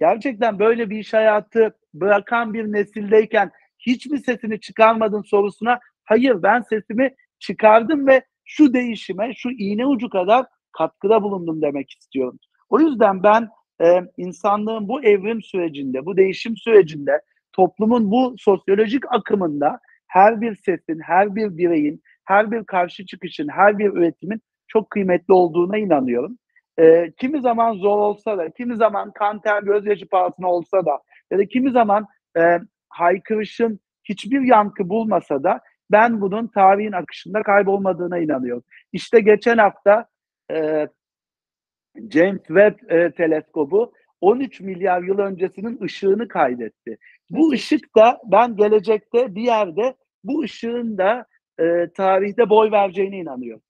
[0.00, 6.60] gerçekten böyle bir iş hayatı bırakan bir nesildeyken hiç mi sesini çıkarmadın sorusuna hayır ben
[6.60, 12.38] sesimi çıkardım ve şu değişime, şu iğne ucu kadar katkıda bulundum demek istiyorum.
[12.68, 13.48] O yüzden ben
[13.82, 17.20] e, insanlığın bu evrim sürecinde, bu değişim sürecinde,
[17.52, 23.78] toplumun bu sosyolojik akımında her bir sesin, her bir bireyin, her bir karşı çıkışın, her
[23.78, 26.38] bir üretimin çok kıymetli olduğuna inanıyorum.
[26.78, 31.00] E, kimi zaman zor olsa da, kimi zaman kan ter gözyaşı pahasına olsa da
[31.30, 32.06] ya da kimi zaman
[32.38, 32.58] e,
[32.88, 35.60] haykırışın hiçbir yankı bulmasa da
[35.90, 38.64] ben bunun tarihin akışında kaybolmadığına inanıyorum.
[38.92, 40.06] İşte geçen hafta
[40.52, 40.88] e,
[42.10, 46.98] James Webb e, teleskobu 13 milyar yıl öncesinin ışığını kaydetti.
[47.30, 49.94] Bu ışık da ben gelecekte bir yerde
[50.24, 51.26] bu ışığın da
[51.60, 53.62] e, tarihte boy vereceğine inanıyorum.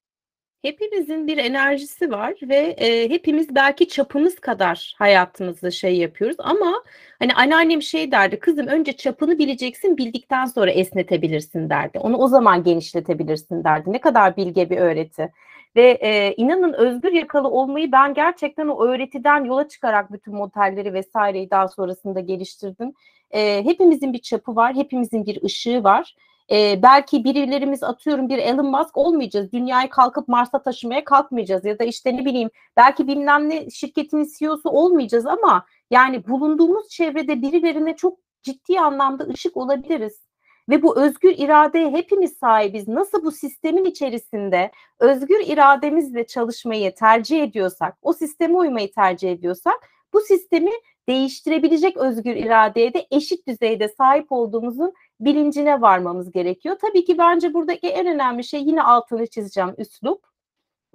[0.61, 6.83] Hepimizin bir enerjisi var ve e, hepimiz belki çapımız kadar hayatımızda şey yapıyoruz ama
[7.19, 11.99] hani anneannem şey derdi kızım önce çapını bileceksin bildikten sonra esnetebilirsin derdi.
[11.99, 13.93] Onu o zaman genişletebilirsin derdi.
[13.93, 15.31] Ne kadar bilge bir öğreti.
[15.75, 21.49] Ve e, inanın özgür yakalı olmayı ben gerçekten o öğretiden yola çıkarak bütün modelleri vesaireyi
[21.51, 22.93] daha sonrasında geliştirdim.
[23.31, 26.15] E, hepimizin bir çapı var, hepimizin bir ışığı var.
[26.51, 29.51] E, belki birilerimiz atıyorum bir Elon Musk olmayacağız.
[29.51, 31.65] Dünyayı kalkıp Mars'a taşımaya kalkmayacağız.
[31.65, 37.41] Ya da işte ne bileyim belki bilmem ne şirketin CEO'su olmayacağız ama yani bulunduğumuz çevrede
[37.41, 40.21] birilerine çok ciddi anlamda ışık olabiliriz.
[40.69, 42.87] Ve bu özgür iradeye hepimiz sahibiz.
[42.87, 50.21] Nasıl bu sistemin içerisinde özgür irademizle çalışmayı tercih ediyorsak, o sisteme uymayı tercih ediyorsak, bu
[50.21, 50.71] sistemi
[51.07, 56.77] değiştirebilecek özgür iradeye de eşit düzeyde sahip olduğumuzun bilincine varmamız gerekiyor.
[56.81, 60.23] Tabii ki bence buradaki en önemli şey yine altını çizeceğim üslup.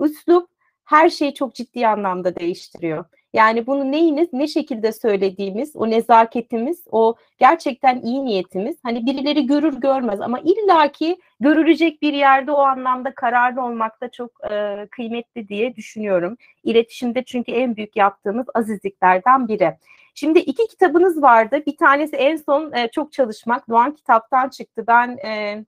[0.01, 0.49] Üslup
[0.85, 3.05] her şeyi çok ciddi anlamda değiştiriyor.
[3.33, 8.77] Yani bunu neyiniz, ne şekilde söylediğimiz, o nezaketimiz, o gerçekten iyi niyetimiz.
[8.83, 14.31] Hani birileri görür görmez ama illaki görülecek bir yerde o anlamda kararlı olmak da çok
[14.51, 16.37] e, kıymetli diye düşünüyorum.
[16.65, 19.77] İletişimde çünkü en büyük yaptığımız azizliklerden biri.
[20.19, 21.63] Şimdi iki kitabınız vardı.
[21.67, 23.69] Bir tanesi en son e, çok çalışmak.
[23.69, 24.85] Doğan kitaptan çıktı.
[24.89, 25.65] Ben e,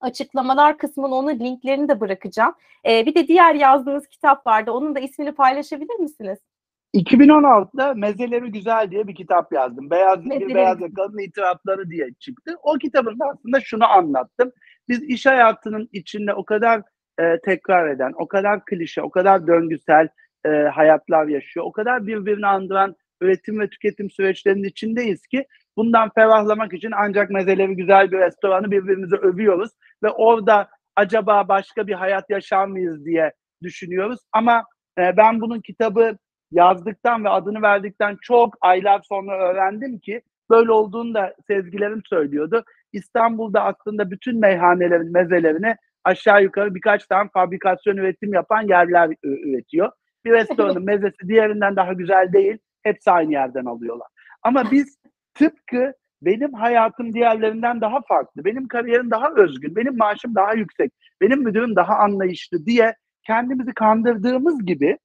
[0.00, 2.54] açıklamalar kısmına onun linklerini de bırakacağım.
[2.88, 4.70] E, bir de diğer yazdığınız kitap vardı.
[4.70, 6.38] Onun da ismini paylaşabilir misiniz?
[6.94, 9.90] 2016'da Mezeleri Güzel diye bir kitap yazdım.
[9.90, 12.56] Beyaz bir beyaz yakalının itirafları diye çıktı.
[12.62, 14.52] O kitabında aslında şunu anlattım.
[14.88, 16.82] Biz iş hayatının içinde o kadar
[17.20, 20.08] e, tekrar eden, o kadar klişe, o kadar döngüsel
[20.46, 21.66] e, hayatlar yaşıyor.
[21.66, 25.46] O kadar birbirini andıran üretim ve tüketim süreçlerinin içindeyiz ki
[25.76, 29.70] bundan ferahlamak için ancak mezeleri güzel bir restoranı birbirimize övüyoruz
[30.02, 34.20] ve orada acaba başka bir hayat yaşar mıyız diye düşünüyoruz.
[34.32, 34.64] Ama
[34.98, 36.16] e, ben bunun kitabı
[36.52, 42.64] yazdıktan ve adını verdikten çok aylar sonra öğrendim ki böyle olduğunu da sezgilerim söylüyordu.
[42.92, 49.90] İstanbul'da aslında bütün meyhanelerin mezelerini aşağı yukarı birkaç tane fabrikasyon üretim yapan yerler üretiyor.
[50.24, 52.58] Bir restoranın mezesi diğerinden daha güzel değil.
[52.82, 54.08] Hepsi aynı yerden alıyorlar.
[54.42, 54.98] Ama biz
[55.34, 61.42] tıpkı benim hayatım diğerlerinden daha farklı, benim kariyerim daha özgün, benim maaşım daha yüksek, benim
[61.42, 62.94] müdürüm daha anlayışlı diye
[63.26, 64.98] kendimizi kandırdığımız gibi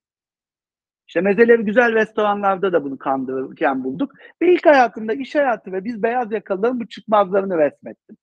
[1.07, 4.11] İşte mezeleri güzel restoranlarda da bunu kandırırken bulduk.
[4.41, 8.17] Ve ilk hayatımda iş hayatı ve biz beyaz yakalıların bu çıkmazlarını resmettim.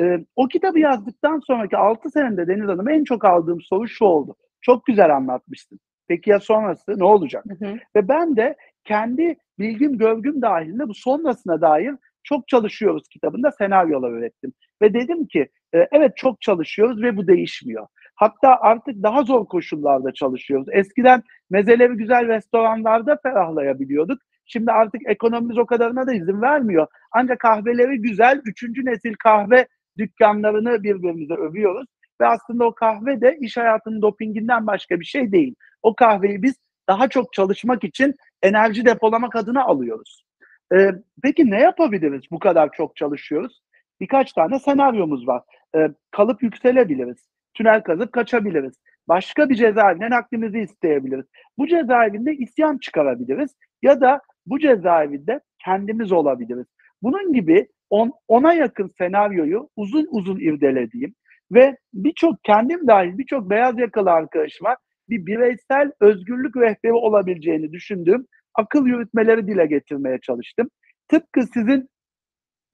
[0.00, 4.36] Ee, o kitabı yazdıktan sonraki 6 senede Deniz Hanım en çok aldığım soru şu oldu.
[4.60, 5.80] Çok güzel anlatmıştın.
[6.08, 7.44] Peki ya sonrası ne olacak?
[7.58, 7.78] Hı hı.
[7.96, 8.56] Ve ben de
[8.86, 14.52] kendi bilgim, görgüm dahilinde bu sonrasına dair çok çalışıyoruz kitabında senaryolar ürettim.
[14.82, 17.86] Ve dedim ki e, evet çok çalışıyoruz ve bu değişmiyor.
[18.14, 20.66] Hatta artık daha zor koşullarda çalışıyoruz.
[20.72, 24.18] Eskiden mezeleri güzel restoranlarda ferahlayabiliyorduk.
[24.46, 26.86] Şimdi artık ekonomimiz o kadarına da izin vermiyor.
[27.12, 29.66] Ancak kahveleri güzel, üçüncü nesil kahve
[29.98, 31.86] dükkanlarını birbirimize övüyoruz.
[32.20, 35.54] Ve aslında o kahve de iş hayatının dopinginden başka bir şey değil.
[35.82, 36.54] O kahveyi biz
[36.88, 40.26] daha çok çalışmak için enerji depolamak adına alıyoruz.
[40.74, 40.90] Ee,
[41.22, 43.60] peki ne yapabiliriz bu kadar çok çalışıyoruz?
[44.00, 45.42] Birkaç tane senaryomuz var.
[45.76, 47.28] Ee, kalıp yükselebiliriz.
[47.54, 48.74] Tünel kazıp kaçabiliriz.
[49.08, 51.26] Başka bir cezaevinden naklimizi isteyebiliriz.
[51.58, 53.56] Bu cezaevinde isyan çıkarabiliriz.
[53.82, 56.66] Ya da bu cezaevinde kendimiz olabiliriz.
[57.02, 61.14] Bunun gibi on, ona yakın senaryoyu uzun uzun irdelediğim
[61.52, 64.76] ve birçok kendim dahil birçok beyaz yakalı arkadaşıma
[65.08, 70.70] bir bireysel özgürlük rehberi olabileceğini düşündüğüm akıl yürütmeleri dile getirmeye çalıştım.
[71.08, 71.88] Tıpkı sizin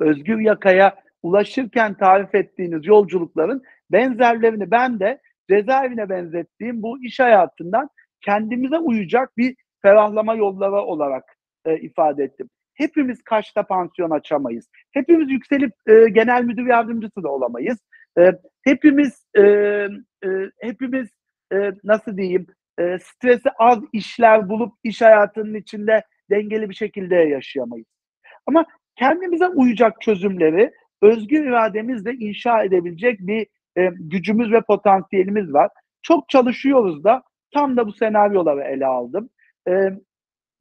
[0.01, 5.21] özgür yakaya ulaşırken tarif ettiğiniz yolculukların benzerlerini ben de
[5.51, 7.89] cezaevine benzettiğim bu iş hayatından
[8.25, 11.25] kendimize uyacak bir ferahlama yolları olarak
[11.65, 12.49] e, ifade ettim.
[12.75, 14.69] Hepimiz kaçta pansiyon açamayız.
[14.93, 17.79] Hepimiz yükselip e, genel müdür yardımcısı da olamayız.
[18.19, 18.33] E,
[18.65, 20.29] hepimiz e, e,
[20.61, 21.09] hepimiz
[21.53, 22.47] e, nasıl diyeyim
[22.79, 27.87] e, stresi az işler bulup iş hayatının içinde dengeli bir şekilde yaşayamayız.
[28.47, 28.65] Ama
[28.97, 30.73] kendimize uyacak çözümleri
[31.03, 33.47] özgür irademizle inşa edebilecek bir
[33.77, 35.71] e, gücümüz ve potansiyelimiz var.
[36.03, 37.23] Çok çalışıyoruz da
[37.55, 39.31] tam da bu senaryoları ele aldım.
[39.69, 39.73] E,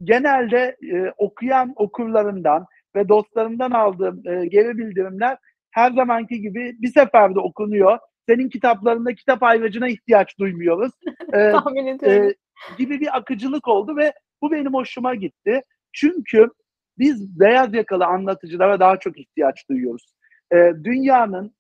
[0.04, 2.66] genelde e, okuyan okurlarımdan
[2.96, 5.38] ve dostlarımdan aldığım e, geri bildirimler
[5.72, 8.00] her zamanki gibi bir seferde okunuyor.
[8.30, 10.92] Senin kitaplarında kitap ayracına ihtiyaç duymuyoruz.
[11.34, 12.30] E, Tahmin ediyorum.
[12.30, 12.36] E,
[12.78, 15.62] gibi bir akıcılık oldu ve bu benim hoşuma gitti.
[15.94, 16.50] Çünkü
[16.98, 20.14] biz beyaz yakalı anlatıcılara daha çok ihtiyaç duyuyoruz.
[20.54, 21.56] E, dünyanın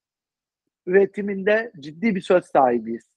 [0.86, 3.09] üretiminde ciddi bir söz sahibiyiz.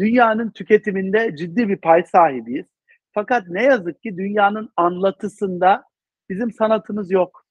[0.00, 2.66] Dünyanın tüketiminde ciddi bir pay sahibiyiz.
[3.12, 5.84] Fakat ne yazık ki dünyanın anlatısında
[6.28, 7.46] bizim sanatımız yok.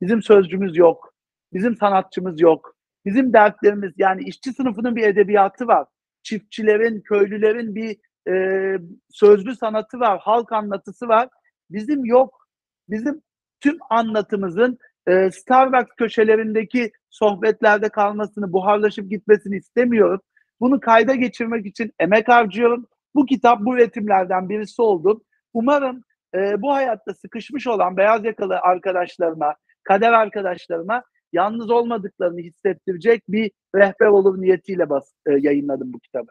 [0.00, 1.14] Bizim sözcümüz yok.
[1.52, 2.76] Bizim sanatçımız yok.
[3.04, 5.86] Bizim dertlerimiz yani işçi sınıfının bir edebiyatı var.
[6.22, 7.96] Çiftçilerin, köylülerin bir
[8.32, 8.78] e,
[9.10, 10.18] sözlü sanatı var.
[10.18, 11.28] Halk anlatısı var.
[11.70, 12.46] Bizim yok.
[12.88, 13.22] Bizim
[13.60, 20.20] tüm anlatımızın e, Starbucks köşelerindeki sohbetlerde kalmasını, buharlaşıp gitmesini istemiyorum.
[20.60, 22.86] Bunu kayda geçirmek için emek harcıyorum.
[23.14, 25.22] Bu kitap bu üretimlerden birisi oldu.
[25.54, 33.50] Umarım e, bu hayatta sıkışmış olan beyaz yakalı arkadaşlarıma, kader arkadaşlarıma yalnız olmadıklarını hissettirecek bir
[33.74, 36.30] rehber olur niyetiyle bas, e, yayınladım bu kitabı.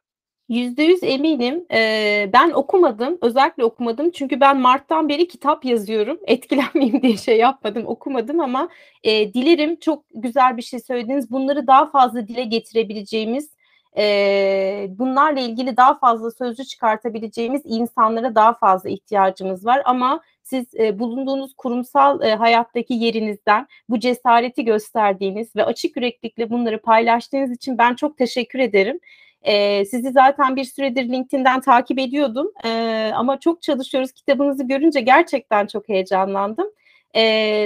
[0.49, 1.65] Yüzde yüz eminim.
[1.71, 3.17] Ee, ben okumadım.
[3.21, 4.11] Özellikle okumadım.
[4.11, 6.19] Çünkü ben Mart'tan beri kitap yazıyorum.
[6.27, 7.87] Etkilenmeyeyim diye şey yapmadım.
[7.87, 8.69] Okumadım ama
[9.03, 11.31] e, dilerim çok güzel bir şey söylediniz.
[11.31, 13.49] Bunları daha fazla dile getirebileceğimiz,
[13.97, 19.81] e, bunlarla ilgili daha fazla sözcü çıkartabileceğimiz insanlara daha fazla ihtiyacımız var.
[19.85, 26.81] Ama siz e, bulunduğunuz kurumsal e, hayattaki yerinizden bu cesareti gösterdiğiniz ve açık yüreklikle bunları
[26.81, 28.99] paylaştığınız için ben çok teşekkür ederim.
[29.41, 32.69] E, sizi zaten bir süredir LinkedIn'den takip ediyordum e,
[33.15, 34.11] ama çok çalışıyoruz.
[34.11, 36.67] Kitabınızı görünce gerçekten çok heyecanlandım.
[37.15, 37.21] E,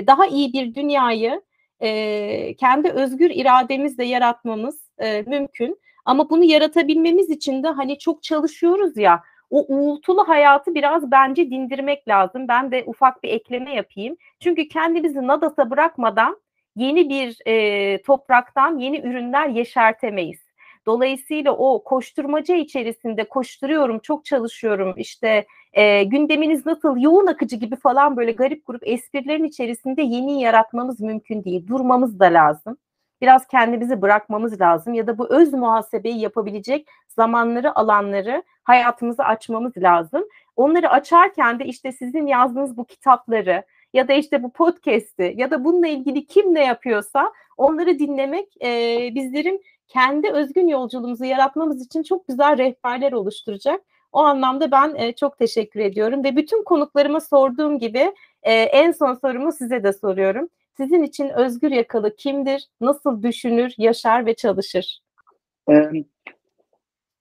[0.08, 1.42] daha iyi bir dünyayı
[1.82, 5.80] e, kendi özgür irademizle yaratmamız e, mümkün.
[6.06, 9.24] Ama bunu yaratabilmemiz için de hani çok çalışıyoruz ya
[9.54, 12.48] o uğultulu hayatı biraz bence dindirmek lazım.
[12.48, 14.18] Ben de ufak bir ekleme yapayım.
[14.40, 16.38] Çünkü kendimizi nadasa bırakmadan
[16.76, 20.40] yeni bir e, topraktan yeni ürünler yeşertemeyiz.
[20.86, 28.18] Dolayısıyla o koşturmaca içerisinde koşturuyorum, çok çalışıyorum işte e, gündeminiz nasıl yoğun akıcı gibi falan
[28.18, 31.68] böyle garip grup esprilerin içerisinde yeni yaratmamız mümkün değil.
[31.68, 32.78] Durmamız da lazım.
[33.22, 40.24] Biraz kendimizi bırakmamız lazım ya da bu öz muhasebeyi yapabilecek zamanları, alanları hayatımızı açmamız lazım.
[40.56, 45.64] Onları açarken de işte sizin yazdığınız bu kitapları ya da işte bu podcast'i ya da
[45.64, 52.28] bununla ilgili kim ne yapıyorsa onları dinlemek e, bizlerin kendi özgün yolculuğumuzu yaratmamız için çok
[52.28, 53.82] güzel rehberler oluşturacak.
[54.12, 59.14] O anlamda ben e, çok teşekkür ediyorum ve bütün konuklarıma sorduğum gibi e, en son
[59.14, 60.50] sorumu size de soruyorum.
[60.78, 62.68] Sizin için özgür yakalı kimdir?
[62.82, 65.00] Nasıl düşünür, yaşar ve çalışır?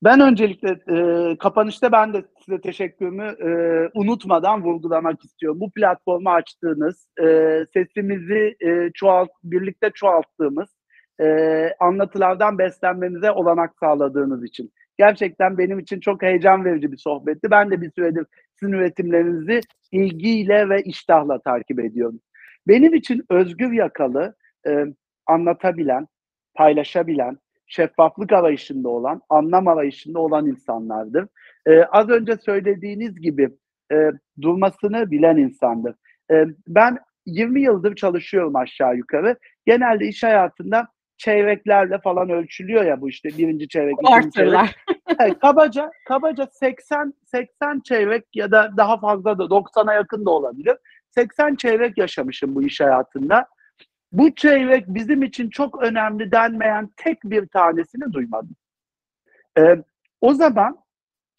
[0.05, 3.51] Ben öncelikle e, kapanışta ben de size teşekkürümü e,
[3.95, 5.61] unutmadan vurgulamak istiyorum.
[5.61, 7.27] Bu platformu açtığınız, e,
[7.73, 10.69] sesimizi e, çoğalt, birlikte çoğalttığımız,
[11.21, 14.73] e, anlatılardan beslenmemize olanak sağladığınız için.
[14.99, 17.51] Gerçekten benim için çok heyecan verici bir sohbetti.
[17.51, 18.27] Ben de bir süredir
[18.61, 19.61] sizin üretimlerinizi
[19.93, 22.21] ilgiyle ve iştahla takip ediyorum.
[22.69, 24.35] Benim için özgür yakalı,
[24.67, 24.85] e,
[25.27, 26.07] anlatabilen,
[26.55, 31.27] paylaşabilen, şeffaflık arayışında olan, anlam arayışında olan insanlardır.
[31.67, 33.51] Ee, az önce söylediğiniz gibi
[33.93, 34.11] e,
[34.41, 35.95] durmasını bilen insandır.
[36.31, 39.37] E, ben 20 yıldır çalışıyorum aşağı yukarı.
[39.67, 45.41] Genelde iş hayatında çeyreklerle falan ölçülüyor ya bu işte birinci çeyrek, ikinci çeyrek.
[45.41, 50.77] Kabaca kabaca 80 80 çeyrek ya da daha fazla da 90'a yakın da olabilir.
[51.11, 53.47] 80 çeyrek yaşamışım bu iş hayatında.
[54.13, 58.57] Bu çeyrek bizim için çok önemli denmeyen tek bir tanesini duymadım.
[59.59, 59.77] Ee,
[60.21, 60.79] o zaman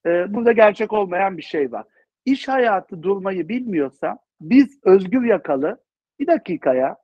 [0.06, 1.86] e, burada gerçek olmayan bir şey var.
[2.26, 5.84] İş hayatı durmayı bilmiyorsa biz özgür yakalı
[6.20, 6.98] bir dakikaya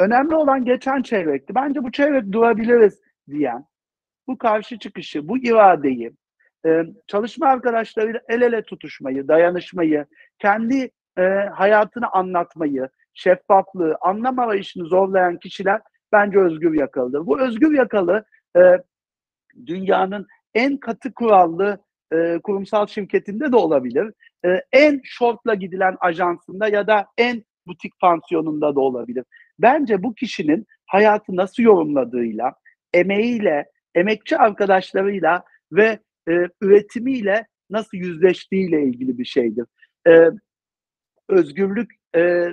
[0.00, 1.54] önemli olan geçen çeyrekti.
[1.54, 3.00] Bence bu çeyrek durabiliriz
[3.30, 3.64] diyen
[4.26, 6.12] bu karşı çıkışı, bu iradeyi,
[6.66, 10.06] e, çalışma arkadaşlarıyla el ele tutuşmayı, dayanışmayı,
[10.38, 11.22] kendi e,
[11.54, 15.80] hayatını anlatmayı, şeffaflığı, anlam arayışını zorlayan kişiler
[16.12, 17.26] bence özgür yakalıdır.
[17.26, 18.24] Bu özgür yakalı
[18.56, 18.60] e,
[19.66, 21.78] dünyanın en katı kurallı
[22.12, 24.12] e, kurumsal şirketinde de olabilir.
[24.44, 29.24] E, en shortla gidilen ajansında ya da en butik pansiyonunda da olabilir.
[29.58, 32.54] Bence bu kişinin hayatı nasıl yorumladığıyla,
[32.92, 35.98] emeğiyle, emekçi arkadaşlarıyla ve
[36.28, 39.66] e, üretimiyle nasıl yüzleştiğiyle ilgili bir şeydir.
[40.08, 40.30] E,
[41.28, 42.48] özgürlük, e,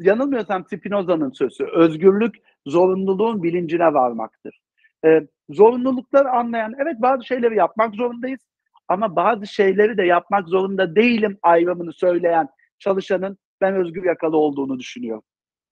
[0.00, 2.34] yanılmıyorsam Spinoza'nın sözü, özgürlük
[2.66, 4.60] zorunluluğun bilincine varmaktır.
[5.04, 8.40] E, zorunlulukları anlayan, evet bazı şeyleri yapmak zorundayız
[8.88, 12.48] ama bazı şeyleri de yapmak zorunda değilim ayrımını söyleyen
[12.78, 15.22] çalışanın ben özgür yakalı olduğunu düşünüyorum.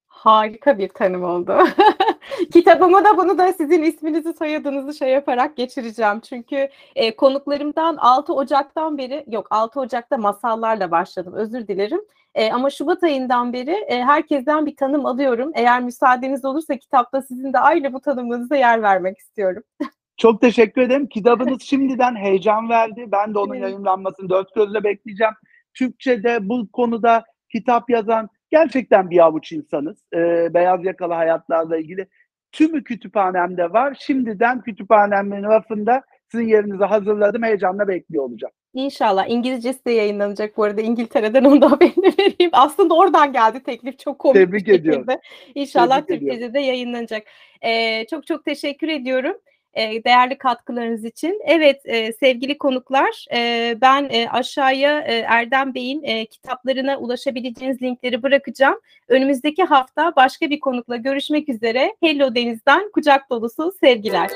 [0.06, 1.58] Harika bir tanım oldu.
[2.52, 6.20] Kitabıma da bunu da sizin isminizi soyadınızı şey yaparak geçireceğim.
[6.20, 12.00] Çünkü e, konuklarımdan 6 Ocak'tan beri yok 6 Ocak'ta masallarla başladım özür dilerim.
[12.34, 15.50] E, ama Şubat ayından beri e, herkesten bir tanım alıyorum.
[15.54, 19.62] Eğer müsaadeniz olursa kitapta sizin de ayrı bu tanımınıza yer vermek istiyorum.
[20.16, 21.06] Çok teşekkür ederim.
[21.06, 23.04] Kitabınız şimdiden heyecan verdi.
[23.12, 25.34] Ben de onun yayınlanmasını dört gözle bekleyeceğim.
[25.74, 29.96] Türkçe'de bu konuda kitap yazan gerçekten bir avuç insanız.
[30.14, 32.08] Ee, beyaz yakalı hayatlarla ilgili.
[32.52, 33.96] Tümü kütüphanemde var.
[34.00, 37.42] Şimdiden kütüphanemin rafında sizin yerinizi hazırladım.
[37.42, 38.52] Heyecanla bekliyor olacağım.
[38.74, 39.28] İnşallah.
[39.28, 40.80] İngilizcesi de yayınlanacak bu arada.
[40.80, 42.50] İngiltere'den onu da haberini vereyim.
[42.52, 43.98] Aslında oradan geldi teklif.
[43.98, 45.04] Çok komik Tebrik bir ediyorum.
[45.08, 45.20] şekilde.
[45.54, 46.38] İnşallah Tebrik ediyorum.
[46.40, 47.22] Türkçe'de de yayınlanacak.
[47.62, 49.36] Ee, çok çok teşekkür ediyorum
[49.74, 51.40] e, değerli katkılarınız için.
[51.44, 58.80] Evet e, sevgili konuklar e, ben aşağıya Erdem Bey'in kitaplarına ulaşabileceğiniz linkleri bırakacağım.
[59.08, 61.94] Önümüzdeki hafta başka bir konukla görüşmek üzere.
[62.02, 64.30] Hello Deniz'den kucak dolusu sevgiler.